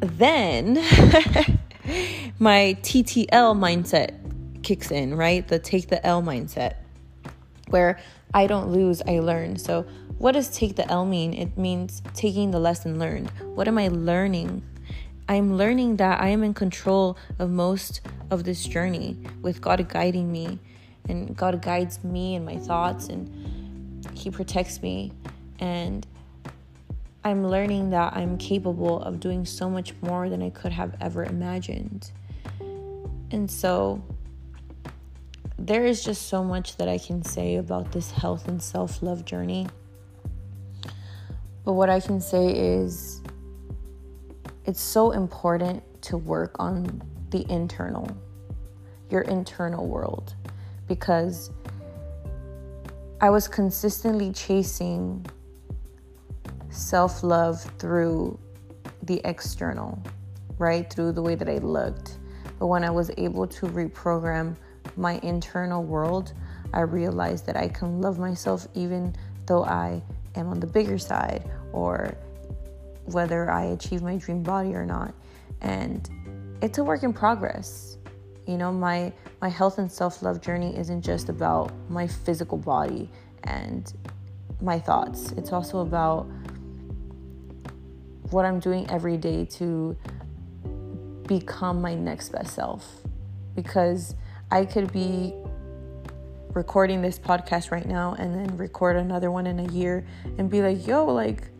then 0.00 0.76
my 2.38 2.76
TTL 2.82 3.56
mindset 3.56 4.14
kicks 4.62 4.90
in, 4.90 5.14
right? 5.14 5.46
The 5.46 5.58
take 5.58 5.88
the 5.88 6.04
L 6.06 6.22
mindset, 6.22 6.74
where 7.68 7.98
I 8.34 8.46
don't 8.46 8.70
lose, 8.70 9.02
I 9.06 9.20
learn. 9.20 9.56
So, 9.56 9.86
what 10.18 10.32
does 10.32 10.48
take 10.48 10.76
the 10.76 10.88
L 10.90 11.04
mean? 11.04 11.32
It 11.32 11.56
means 11.56 12.02
taking 12.14 12.50
the 12.50 12.58
lesson 12.58 12.98
learned. 12.98 13.30
What 13.54 13.68
am 13.68 13.78
I 13.78 13.88
learning? 13.88 14.62
I'm 15.28 15.56
learning 15.56 15.96
that 15.96 16.20
I 16.20 16.28
am 16.28 16.42
in 16.42 16.54
control 16.54 17.18
of 17.38 17.50
most 17.50 18.00
of 18.30 18.44
this 18.44 18.64
journey 18.64 19.16
with 19.42 19.60
God 19.60 19.86
guiding 19.88 20.32
me. 20.32 20.58
And 21.08 21.36
God 21.36 21.62
guides 21.62 22.02
me 22.04 22.34
and 22.34 22.44
my 22.44 22.56
thoughts, 22.56 23.08
and 23.08 24.06
He 24.14 24.30
protects 24.30 24.82
me. 24.82 25.12
And 25.58 26.06
I'm 27.28 27.46
learning 27.46 27.90
that 27.90 28.14
I'm 28.14 28.38
capable 28.38 29.02
of 29.02 29.20
doing 29.20 29.44
so 29.44 29.68
much 29.68 29.92
more 30.00 30.30
than 30.30 30.42
I 30.42 30.48
could 30.48 30.72
have 30.72 30.96
ever 30.98 31.24
imagined. 31.24 32.10
And 33.30 33.50
so 33.50 34.02
there 35.58 35.84
is 35.84 36.02
just 36.02 36.28
so 36.28 36.42
much 36.42 36.78
that 36.78 36.88
I 36.88 36.96
can 36.96 37.22
say 37.22 37.56
about 37.56 37.92
this 37.92 38.10
health 38.10 38.48
and 38.48 38.62
self 38.62 39.02
love 39.02 39.26
journey. 39.26 39.66
But 41.66 41.74
what 41.74 41.90
I 41.90 42.00
can 42.00 42.18
say 42.18 42.48
is 42.48 43.20
it's 44.64 44.80
so 44.80 45.10
important 45.10 45.82
to 46.04 46.16
work 46.16 46.56
on 46.58 47.02
the 47.28 47.44
internal, 47.52 48.08
your 49.10 49.20
internal 49.22 49.86
world, 49.86 50.34
because 50.86 51.50
I 53.20 53.28
was 53.28 53.48
consistently 53.48 54.32
chasing 54.32 55.26
self 56.78 57.22
love 57.22 57.60
through 57.78 58.38
the 59.02 59.20
external, 59.24 60.00
right? 60.58 60.90
Through 60.92 61.12
the 61.12 61.22
way 61.22 61.34
that 61.34 61.48
I 61.48 61.58
looked. 61.58 62.18
But 62.58 62.66
when 62.66 62.84
I 62.84 62.90
was 62.90 63.10
able 63.18 63.46
to 63.46 63.66
reprogram 63.66 64.56
my 64.96 65.20
internal 65.22 65.82
world, 65.82 66.32
I 66.72 66.80
realized 66.80 67.46
that 67.46 67.56
I 67.56 67.68
can 67.68 68.00
love 68.00 68.18
myself 68.18 68.66
even 68.74 69.14
though 69.46 69.64
I 69.64 70.02
am 70.34 70.48
on 70.48 70.60
the 70.60 70.66
bigger 70.66 70.98
side 70.98 71.50
or 71.72 72.16
whether 73.06 73.50
I 73.50 73.64
achieve 73.66 74.02
my 74.02 74.16
dream 74.16 74.42
body 74.42 74.74
or 74.74 74.84
not. 74.84 75.14
And 75.60 76.08
it's 76.62 76.78
a 76.78 76.84
work 76.84 77.02
in 77.02 77.12
progress. 77.12 77.98
You 78.46 78.56
know, 78.56 78.72
my 78.72 79.12
my 79.40 79.48
health 79.48 79.78
and 79.78 79.90
self-love 79.90 80.40
journey 80.40 80.76
isn't 80.76 81.02
just 81.02 81.28
about 81.28 81.72
my 81.88 82.06
physical 82.06 82.58
body 82.58 83.08
and 83.44 83.92
my 84.60 84.78
thoughts. 84.78 85.32
It's 85.32 85.52
also 85.52 85.78
about 85.78 86.28
what 88.30 88.44
I'm 88.44 88.60
doing 88.60 88.88
every 88.90 89.16
day 89.16 89.44
to 89.44 89.96
become 91.26 91.80
my 91.80 91.94
next 91.94 92.30
best 92.30 92.54
self. 92.54 93.02
Because 93.54 94.14
I 94.50 94.64
could 94.64 94.92
be 94.92 95.34
recording 96.54 97.02
this 97.02 97.18
podcast 97.18 97.70
right 97.70 97.86
now 97.86 98.14
and 98.18 98.34
then 98.34 98.56
record 98.56 98.96
another 98.96 99.30
one 99.30 99.46
in 99.46 99.60
a 99.60 99.72
year 99.72 100.06
and 100.38 100.50
be 100.50 100.62
like, 100.62 100.86
yo, 100.86 101.04
like, 101.06 101.50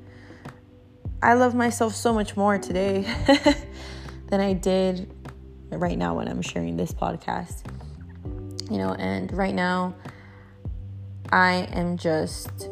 I 1.23 1.35
love 1.35 1.55
myself 1.55 1.95
so 1.95 2.13
much 2.13 2.37
more 2.37 2.59
today 2.59 3.03
than 4.29 4.41
I 4.41 4.53
did 4.53 5.13
right 5.71 5.99
now 5.99 6.15
when 6.15 6.29
I'm 6.29 6.43
sharing 6.43 6.77
this 6.77 6.93
podcast. 6.93 7.65
You 8.71 8.79
know, 8.79 8.95
and 8.95 9.33
right 9.33 9.55
now 9.55 9.95
I 11.31 11.69
am 11.73 11.97
just 11.97 12.69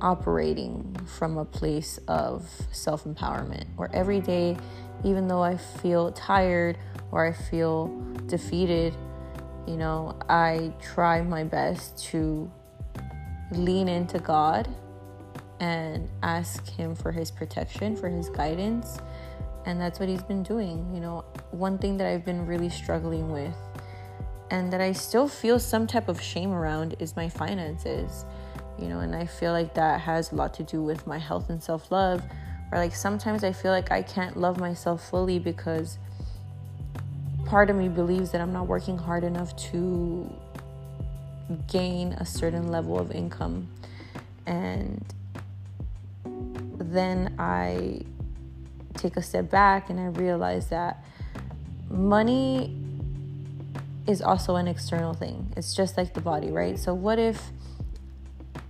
operating 0.00 0.94
from 1.18 1.38
a 1.38 1.44
place 1.44 1.98
of 2.08 2.48
self 2.72 3.04
empowerment, 3.04 3.64
where 3.76 3.90
every 3.92 4.20
day, 4.20 4.56
even 5.04 5.28
though 5.28 5.42
I 5.42 5.56
feel 5.56 6.12
tired 6.12 6.78
or 7.10 7.26
I 7.26 7.32
feel 7.32 7.88
defeated, 8.26 8.94
you 9.66 9.76
know, 9.76 10.18
I 10.28 10.72
try 10.80 11.22
my 11.22 11.44
best 11.44 11.98
to 12.06 12.50
lean 13.52 13.88
into 13.88 14.18
God 14.18 14.68
and 15.60 16.08
ask 16.22 16.66
Him 16.68 16.94
for 16.94 17.12
His 17.12 17.30
protection, 17.30 17.96
for 17.96 18.08
His 18.08 18.28
guidance. 18.28 18.98
And 19.66 19.80
that's 19.80 19.98
what 19.98 20.08
He's 20.08 20.22
been 20.22 20.42
doing. 20.42 20.94
You 20.94 21.00
know, 21.00 21.24
one 21.50 21.78
thing 21.78 21.96
that 21.98 22.06
I've 22.06 22.24
been 22.24 22.46
really 22.46 22.70
struggling 22.70 23.30
with 23.30 23.56
and 24.50 24.72
that 24.72 24.80
I 24.80 24.92
still 24.92 25.28
feel 25.28 25.58
some 25.58 25.86
type 25.86 26.08
of 26.08 26.20
shame 26.20 26.52
around 26.52 26.96
is 26.98 27.16
my 27.16 27.28
finances. 27.28 28.24
You 28.78 28.88
know, 28.88 29.00
and 29.00 29.14
I 29.14 29.26
feel 29.26 29.52
like 29.52 29.74
that 29.74 30.00
has 30.00 30.32
a 30.32 30.36
lot 30.36 30.54
to 30.54 30.62
do 30.62 30.82
with 30.82 31.06
my 31.06 31.18
health 31.18 31.50
and 31.50 31.62
self 31.62 31.90
love. 31.90 32.22
Or 32.70 32.78
like 32.78 32.94
sometimes 32.94 33.44
I 33.44 33.52
feel 33.52 33.72
like 33.72 33.90
I 33.90 34.02
can't 34.02 34.36
love 34.36 34.58
myself 34.58 35.08
fully 35.08 35.38
because 35.38 35.98
part 37.46 37.70
of 37.70 37.76
me 37.76 37.88
believes 37.88 38.30
that 38.32 38.40
I'm 38.40 38.52
not 38.52 38.66
working 38.66 38.98
hard 38.98 39.24
enough 39.24 39.56
to 39.70 40.30
gain 41.66 42.12
a 42.12 42.26
certain 42.26 42.68
level 42.68 42.98
of 42.98 43.10
income. 43.10 43.68
And 44.46 45.04
then 46.78 47.34
I 47.38 48.02
take 48.94 49.16
a 49.16 49.22
step 49.22 49.50
back 49.50 49.90
and 49.90 49.98
I 49.98 50.06
realize 50.06 50.68
that 50.68 51.04
money 51.88 52.76
is 54.06 54.22
also 54.22 54.56
an 54.56 54.68
external 54.68 55.14
thing. 55.14 55.52
It's 55.56 55.74
just 55.74 55.96
like 55.96 56.14
the 56.14 56.20
body, 56.20 56.50
right? 56.50 56.78
So, 56.78 56.94
what 56.94 57.18
if 57.18 57.50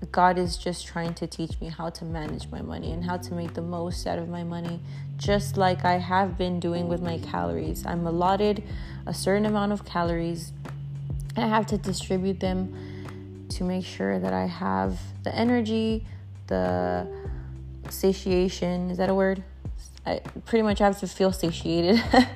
God 0.06 0.38
is 0.38 0.56
just 0.56 0.86
trying 0.86 1.14
to 1.14 1.26
teach 1.26 1.60
me 1.60 1.68
how 1.68 1.90
to 1.90 2.04
manage 2.04 2.48
my 2.50 2.62
money 2.62 2.92
and 2.92 3.04
how 3.04 3.16
to 3.16 3.34
make 3.34 3.54
the 3.54 3.62
most 3.62 4.06
out 4.06 4.18
of 4.18 4.28
my 4.28 4.44
money, 4.44 4.80
just 5.16 5.56
like 5.56 5.84
I 5.84 5.98
have 5.98 6.38
been 6.38 6.60
doing 6.60 6.88
with 6.88 7.02
my 7.02 7.18
calories? 7.18 7.84
I'm 7.84 8.06
allotted 8.06 8.62
a 9.06 9.14
certain 9.14 9.46
amount 9.46 9.72
of 9.72 9.84
calories, 9.84 10.52
and 11.36 11.44
I 11.44 11.48
have 11.48 11.66
to 11.66 11.78
distribute 11.78 12.40
them 12.40 13.46
to 13.50 13.64
make 13.64 13.84
sure 13.84 14.18
that 14.18 14.32
I 14.32 14.46
have 14.46 14.98
the 15.24 15.34
energy, 15.34 16.06
the 16.46 17.06
satiation 17.90 18.90
is 18.90 18.98
that 18.98 19.08
a 19.08 19.14
word? 19.14 19.42
I 20.06 20.20
pretty 20.46 20.62
much 20.62 20.78
have 20.78 20.98
to 21.00 21.06
feel 21.06 21.32
satiated 21.32 22.02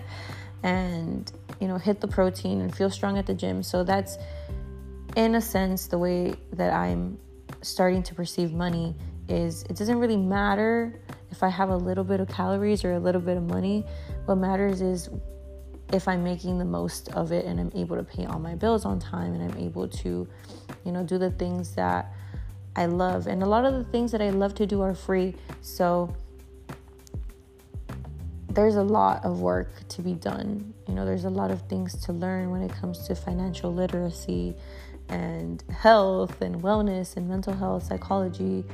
and 0.62 1.30
you 1.60 1.68
know 1.68 1.78
hit 1.78 2.00
the 2.00 2.08
protein 2.08 2.60
and 2.60 2.74
feel 2.74 2.90
strong 2.90 3.18
at 3.18 3.26
the 3.26 3.34
gym. 3.34 3.62
So 3.62 3.84
that's 3.84 4.18
in 5.16 5.34
a 5.34 5.40
sense 5.40 5.86
the 5.86 5.98
way 5.98 6.34
that 6.52 6.72
I'm 6.72 7.18
starting 7.62 8.02
to 8.02 8.14
perceive 8.14 8.52
money 8.52 8.94
is 9.28 9.62
it 9.64 9.76
doesn't 9.76 9.98
really 9.98 10.16
matter 10.16 11.00
if 11.30 11.42
I 11.42 11.48
have 11.48 11.70
a 11.70 11.76
little 11.76 12.04
bit 12.04 12.20
of 12.20 12.28
calories 12.28 12.84
or 12.84 12.92
a 12.92 12.98
little 12.98 13.20
bit 13.20 13.36
of 13.36 13.44
money. 13.44 13.86
What 14.26 14.36
matters 14.36 14.82
is 14.82 15.08
if 15.92 16.08
I'm 16.08 16.24
making 16.24 16.58
the 16.58 16.64
most 16.64 17.10
of 17.12 17.32
it 17.32 17.44
and 17.44 17.60
I'm 17.60 17.72
able 17.74 17.96
to 17.96 18.02
pay 18.02 18.24
all 18.26 18.38
my 18.38 18.54
bills 18.54 18.84
on 18.84 18.98
time 18.98 19.34
and 19.34 19.52
I'm 19.52 19.58
able 19.58 19.88
to, 19.88 20.28
you 20.84 20.92
know, 20.92 21.04
do 21.04 21.18
the 21.18 21.30
things 21.30 21.74
that 21.74 22.12
I 22.76 22.86
love. 22.86 23.26
And 23.26 23.42
a 23.42 23.46
lot 23.46 23.64
of 23.64 23.74
the 23.74 23.84
things 23.84 24.12
that 24.12 24.22
I 24.22 24.30
love 24.30 24.54
to 24.56 24.66
do 24.66 24.80
are 24.80 24.94
free. 24.94 25.34
So 25.60 26.14
there's 28.48 28.76
a 28.76 28.82
lot 28.82 29.24
of 29.24 29.40
work 29.40 29.70
to 29.88 30.02
be 30.02 30.14
done. 30.14 30.74
You 30.88 30.94
know, 30.94 31.04
there's 31.04 31.24
a 31.24 31.30
lot 31.30 31.50
of 31.50 31.62
things 31.68 31.94
to 32.04 32.12
learn 32.12 32.50
when 32.50 32.62
it 32.62 32.72
comes 32.72 33.06
to 33.06 33.14
financial 33.14 33.72
literacy 33.72 34.54
and 35.12 35.62
health 35.70 36.40
and 36.40 36.62
wellness 36.62 37.16
and 37.16 37.28
mental 37.28 37.54
health, 37.54 37.84
psychology. 37.84 38.64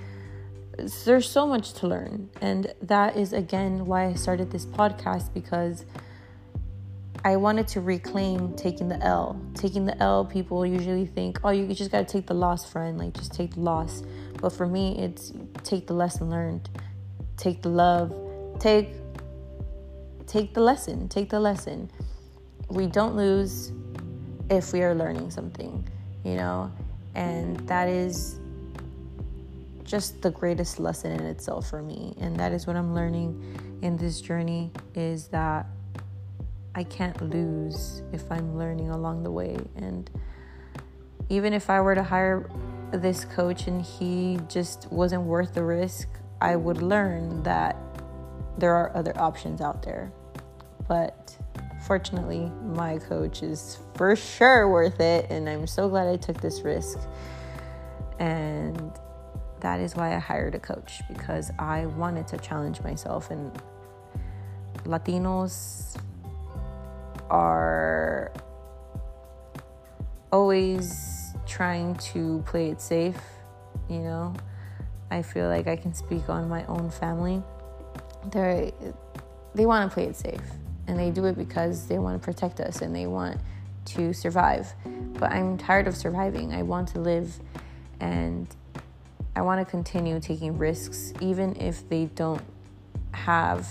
There's 1.05 1.29
so 1.29 1.47
much 1.47 1.73
to 1.75 1.89
learn. 1.89 2.31
And 2.41 2.73
that 2.83 3.17
is, 3.17 3.33
again, 3.33 3.87
why 3.87 4.07
I 4.07 4.15
started 4.15 4.51
this 4.51 4.65
podcast 4.65 5.35
because 5.35 5.85
I 7.25 7.37
wanted 7.37 7.67
to 7.69 7.81
reclaim 7.81 8.55
taking 8.55 8.89
the 8.89 9.03
L. 9.03 9.41
Taking 9.55 9.85
the 9.85 10.01
L, 10.01 10.25
people 10.25 10.65
usually 10.65 11.07
think, 11.07 11.41
oh, 11.43 11.51
you 11.51 11.67
just 11.75 11.91
got 11.91 12.07
to 12.07 12.13
take 12.13 12.27
the 12.27 12.35
loss, 12.35 12.71
friend. 12.71 12.97
Like, 12.97 13.15
just 13.15 13.35
take 13.35 13.55
the 13.55 13.61
loss. 13.61 14.03
But 14.41 14.51
for 14.51 14.67
me, 14.67 14.99
it's 14.99 15.33
take 15.65 15.89
the 15.89 15.95
lesson 15.95 16.31
learned, 16.31 16.71
take 17.37 17.63
the 17.63 17.71
love, 17.71 18.15
take 18.61 18.95
take 20.29 20.55
the 20.55 20.61
lesson. 20.61 21.09
Take 21.09 21.31
the 21.31 21.41
lesson. 21.41 21.91
We 22.69 22.87
don't 22.87 23.17
lose 23.17 23.73
if 24.51 24.73
we 24.73 24.83
are 24.83 24.95
learning 24.95 25.31
something, 25.31 25.89
you 26.29 26.37
know, 26.37 26.71
and 27.15 27.57
that 27.69 27.89
is 27.89 28.39
just 29.83 30.21
the 30.21 30.31
greatest 30.31 30.79
lesson 30.79 31.11
in 31.13 31.25
itself 31.25 31.71
for 31.71 31.83
me. 31.83 32.15
And 32.21 32.37
that 32.37 32.53
is 32.53 32.67
what 32.67 32.77
I'm 32.77 32.95
learning 32.95 33.79
in 33.81 33.97
this 33.97 34.21
journey 34.21 34.71
is 34.95 35.29
that 35.29 35.67
I 36.75 36.85
can't 36.85 37.19
lose 37.23 38.03
if 38.13 38.31
I'm 38.31 38.59
learning 38.59 38.91
along 38.91 39.23
the 39.23 39.31
way. 39.31 39.57
And 39.77 40.11
even 41.31 41.55
if 41.55 41.71
I 41.71 41.81
were 41.81 41.95
to 41.95 42.03
hire 42.03 42.49
this 42.93 43.25
coach 43.25 43.67
and 43.67 43.81
he 43.81 44.39
just 44.49 44.87
wasn't 44.93 45.23
worth 45.23 45.55
the 45.55 45.65
risk, 45.65 46.09
I 46.43 46.57
would 46.57 46.83
learn 46.83 47.43
that 47.45 47.77
there 48.59 48.75
are 48.75 48.95
other 48.95 49.19
options 49.19 49.63
out 49.63 49.83
there. 49.83 50.13
But 50.87 51.37
fortunately, 51.89 52.53
my 52.63 52.99
coach 52.99 53.43
is 53.43 53.79
for 53.95 54.15
sure 54.15 54.69
worth 54.69 55.01
it, 55.01 55.27
and 55.31 55.49
I'm 55.49 55.67
so 55.67 55.89
glad 55.89 56.07
I 56.07 56.17
took 56.17 56.39
this 56.39 56.61
risk. 56.61 56.99
And 58.19 58.93
that 59.61 59.81
is 59.81 59.97
why 59.97 60.15
I 60.15 60.19
hired 60.19 60.55
a 60.55 60.59
coach 60.59 61.01
because 61.09 61.51
I 61.59 61.87
wanted 61.87 62.29
to 62.29 62.39
challenge 62.39 62.83
myself. 62.83 63.31
And 63.31 63.51
Latinos 64.85 65.97
are 67.31 68.33
always 70.31 71.33
trying 71.47 71.95
to 72.13 72.45
play 72.47 72.69
it 72.71 72.83
safe, 72.83 73.21
you 73.89 74.01
know. 74.01 74.35
I 75.11 75.23
feel 75.23 75.49
like 75.49 75.67
I 75.67 75.77
can 75.77 75.95
speak 75.95 76.29
on 76.29 76.51
my 76.51 76.67
own 76.67 76.91
family. 76.91 77.43
They 78.31 78.75
they 79.55 79.65
want 79.65 79.91
to 79.91 79.95
play 79.95 80.05
it 80.05 80.17
safe 80.17 80.43
and 80.89 80.99
they 80.99 81.11
do 81.11 81.27
it 81.27 81.37
because 81.37 81.87
they 81.87 81.99
want 81.99 82.21
to 82.21 82.25
protect 82.25 82.59
us 82.61 82.81
and 82.81 82.97
they 82.97 83.07
want 83.07 83.39
to 83.85 84.13
survive. 84.13 84.73
But 84.85 85.31
I'm 85.31 85.59
tired 85.59 85.87
of 85.87 85.97
surviving. 85.97 86.53
I 86.53 86.63
want 86.63 86.89
to 86.89 87.01
live 87.01 87.39
and 88.01 88.49
I 89.37 89.43
want 89.43 89.65
to 89.65 89.71
continue 89.71 90.19
taking 90.19 90.57
risks 90.57 91.13
even 91.21 91.55
if 91.61 91.89
they 91.89 92.07
don't 92.07 92.43
have 93.13 93.69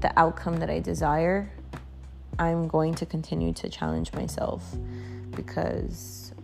the 0.00 0.12
outcome 0.18 0.56
that 0.58 0.68
I 0.68 0.80
desire. 0.80 1.50
I'm 2.38 2.68
going 2.68 2.94
to 2.96 3.06
continue 3.06 3.52
to 3.54 3.68
challenge 3.68 4.12
myself 4.12 4.76
because 5.30 6.34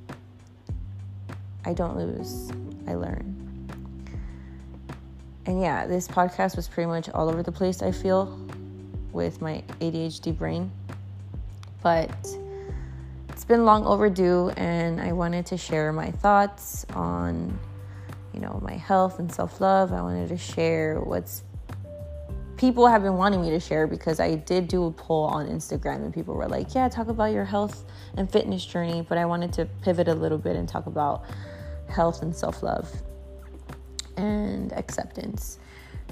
I 1.65 1.75
don't 1.75 1.97
lose, 1.97 2.51
I 2.87 2.95
learn. 2.95 3.43
And 5.45 5.61
yeah, 5.61 5.87
this 5.87 6.07
podcast 6.07 6.55
was 6.55 6.69
pretty 6.69 6.87
much 6.87 7.09
all 7.11 7.29
over 7.29 7.43
the 7.43 7.53
place, 7.53 7.83
I 7.83 7.91
feel, 7.91 8.39
with 9.13 9.41
my 9.41 9.63
ADHD 9.81 10.37
brain. 10.37 10.71
But 11.83 12.11
it's 13.29 13.45
been 13.45 13.65
long 13.65 13.85
overdue, 13.85 14.51
and 14.57 15.01
I 15.01 15.13
wanted 15.13 15.47
to 15.47 15.57
share 15.57 15.93
my 15.93 16.11
thoughts 16.11 16.87
on, 16.95 17.59
you 18.33 18.41
know, 18.41 18.61
my 18.63 18.75
health 18.75 19.19
and 19.19 19.33
self 19.33 19.61
love. 19.61 19.93
I 19.93 20.01
wanted 20.01 20.29
to 20.29 20.37
share 20.37 21.01
what's 21.01 21.43
people 22.63 22.87
have 22.87 23.03
been 23.03 23.17
wanting 23.17 23.43
me 23.43 23.51
to 23.51 23.59
share 23.59 23.89
because 23.89 24.21
I 24.21 24.37
did 24.37 24.69
do 24.69 24.87
a 24.87 24.91
poll 24.93 25.25
on 25.25 25.49
Instagram 25.49 25.97
and 25.97 26.15
people 26.15 26.35
were 26.35 26.47
like, 26.47 26.77
Yeah, 26.77 26.89
talk 26.89 27.09
about 27.09 27.33
your 27.33 27.45
health 27.45 27.85
and 28.17 28.31
fitness 28.31 28.65
journey. 28.65 29.05
But 29.09 29.19
I 29.19 29.25
wanted 29.25 29.53
to 29.55 29.65
pivot 29.83 30.07
a 30.07 30.15
little 30.15 30.39
bit 30.39 30.55
and 30.55 30.69
talk 30.69 30.87
about 30.87 31.25
health 31.89 32.23
and 32.23 32.35
self 32.35 32.63
love 32.63 32.89
and 34.17 34.73
acceptance. 34.75 35.59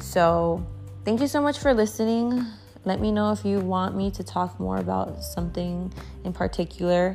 So, 0.01 0.67
thank 1.05 1.21
you 1.21 1.29
so 1.29 1.41
much 1.41 1.59
for 1.59 1.73
listening. 1.73 2.45
Let 2.85 3.01
me 3.01 3.13
know 3.13 3.33
if 3.33 3.45
you 3.45 3.61
want 3.61 3.95
me 3.95 4.11
to 4.13 4.25
talk 4.25 4.59
more 4.59 4.79
about 4.79 5.23
something 5.23 5.93
in 6.25 6.33
particular. 6.33 7.15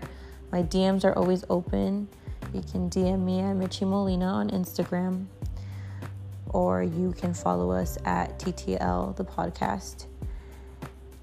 My 0.51 0.62
DMs 0.63 1.04
are 1.04 1.13
always 1.17 1.43
open. 1.49 2.08
You 2.54 2.62
can 2.62 2.89
DM 2.89 3.23
me 3.25 3.39
at 3.39 3.56
Michi 3.56 3.88
Molina 3.88 4.28
on 4.28 4.51
Instagram 4.51 5.25
or 6.49 6.84
you 6.84 7.13
can 7.17 7.34
follow 7.34 7.71
us 7.71 7.97
at 8.06 8.39
TTL, 8.39 9.15
the 9.17 9.25
podcast. 9.25 10.06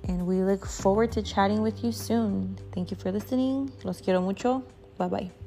And 0.05 0.27
we 0.27 0.43
look 0.43 0.67
forward 0.67 1.13
to 1.13 1.23
chatting 1.23 1.63
with 1.63 1.83
you 1.83 1.93
soon. 1.93 2.59
Thank 2.73 2.91
you 2.91 2.97
for 2.97 3.11
listening. 3.11 3.73
Los 3.85 4.01
quiero 4.01 4.21
mucho. 4.21 4.63
Bye 4.99 5.09
bye. 5.09 5.42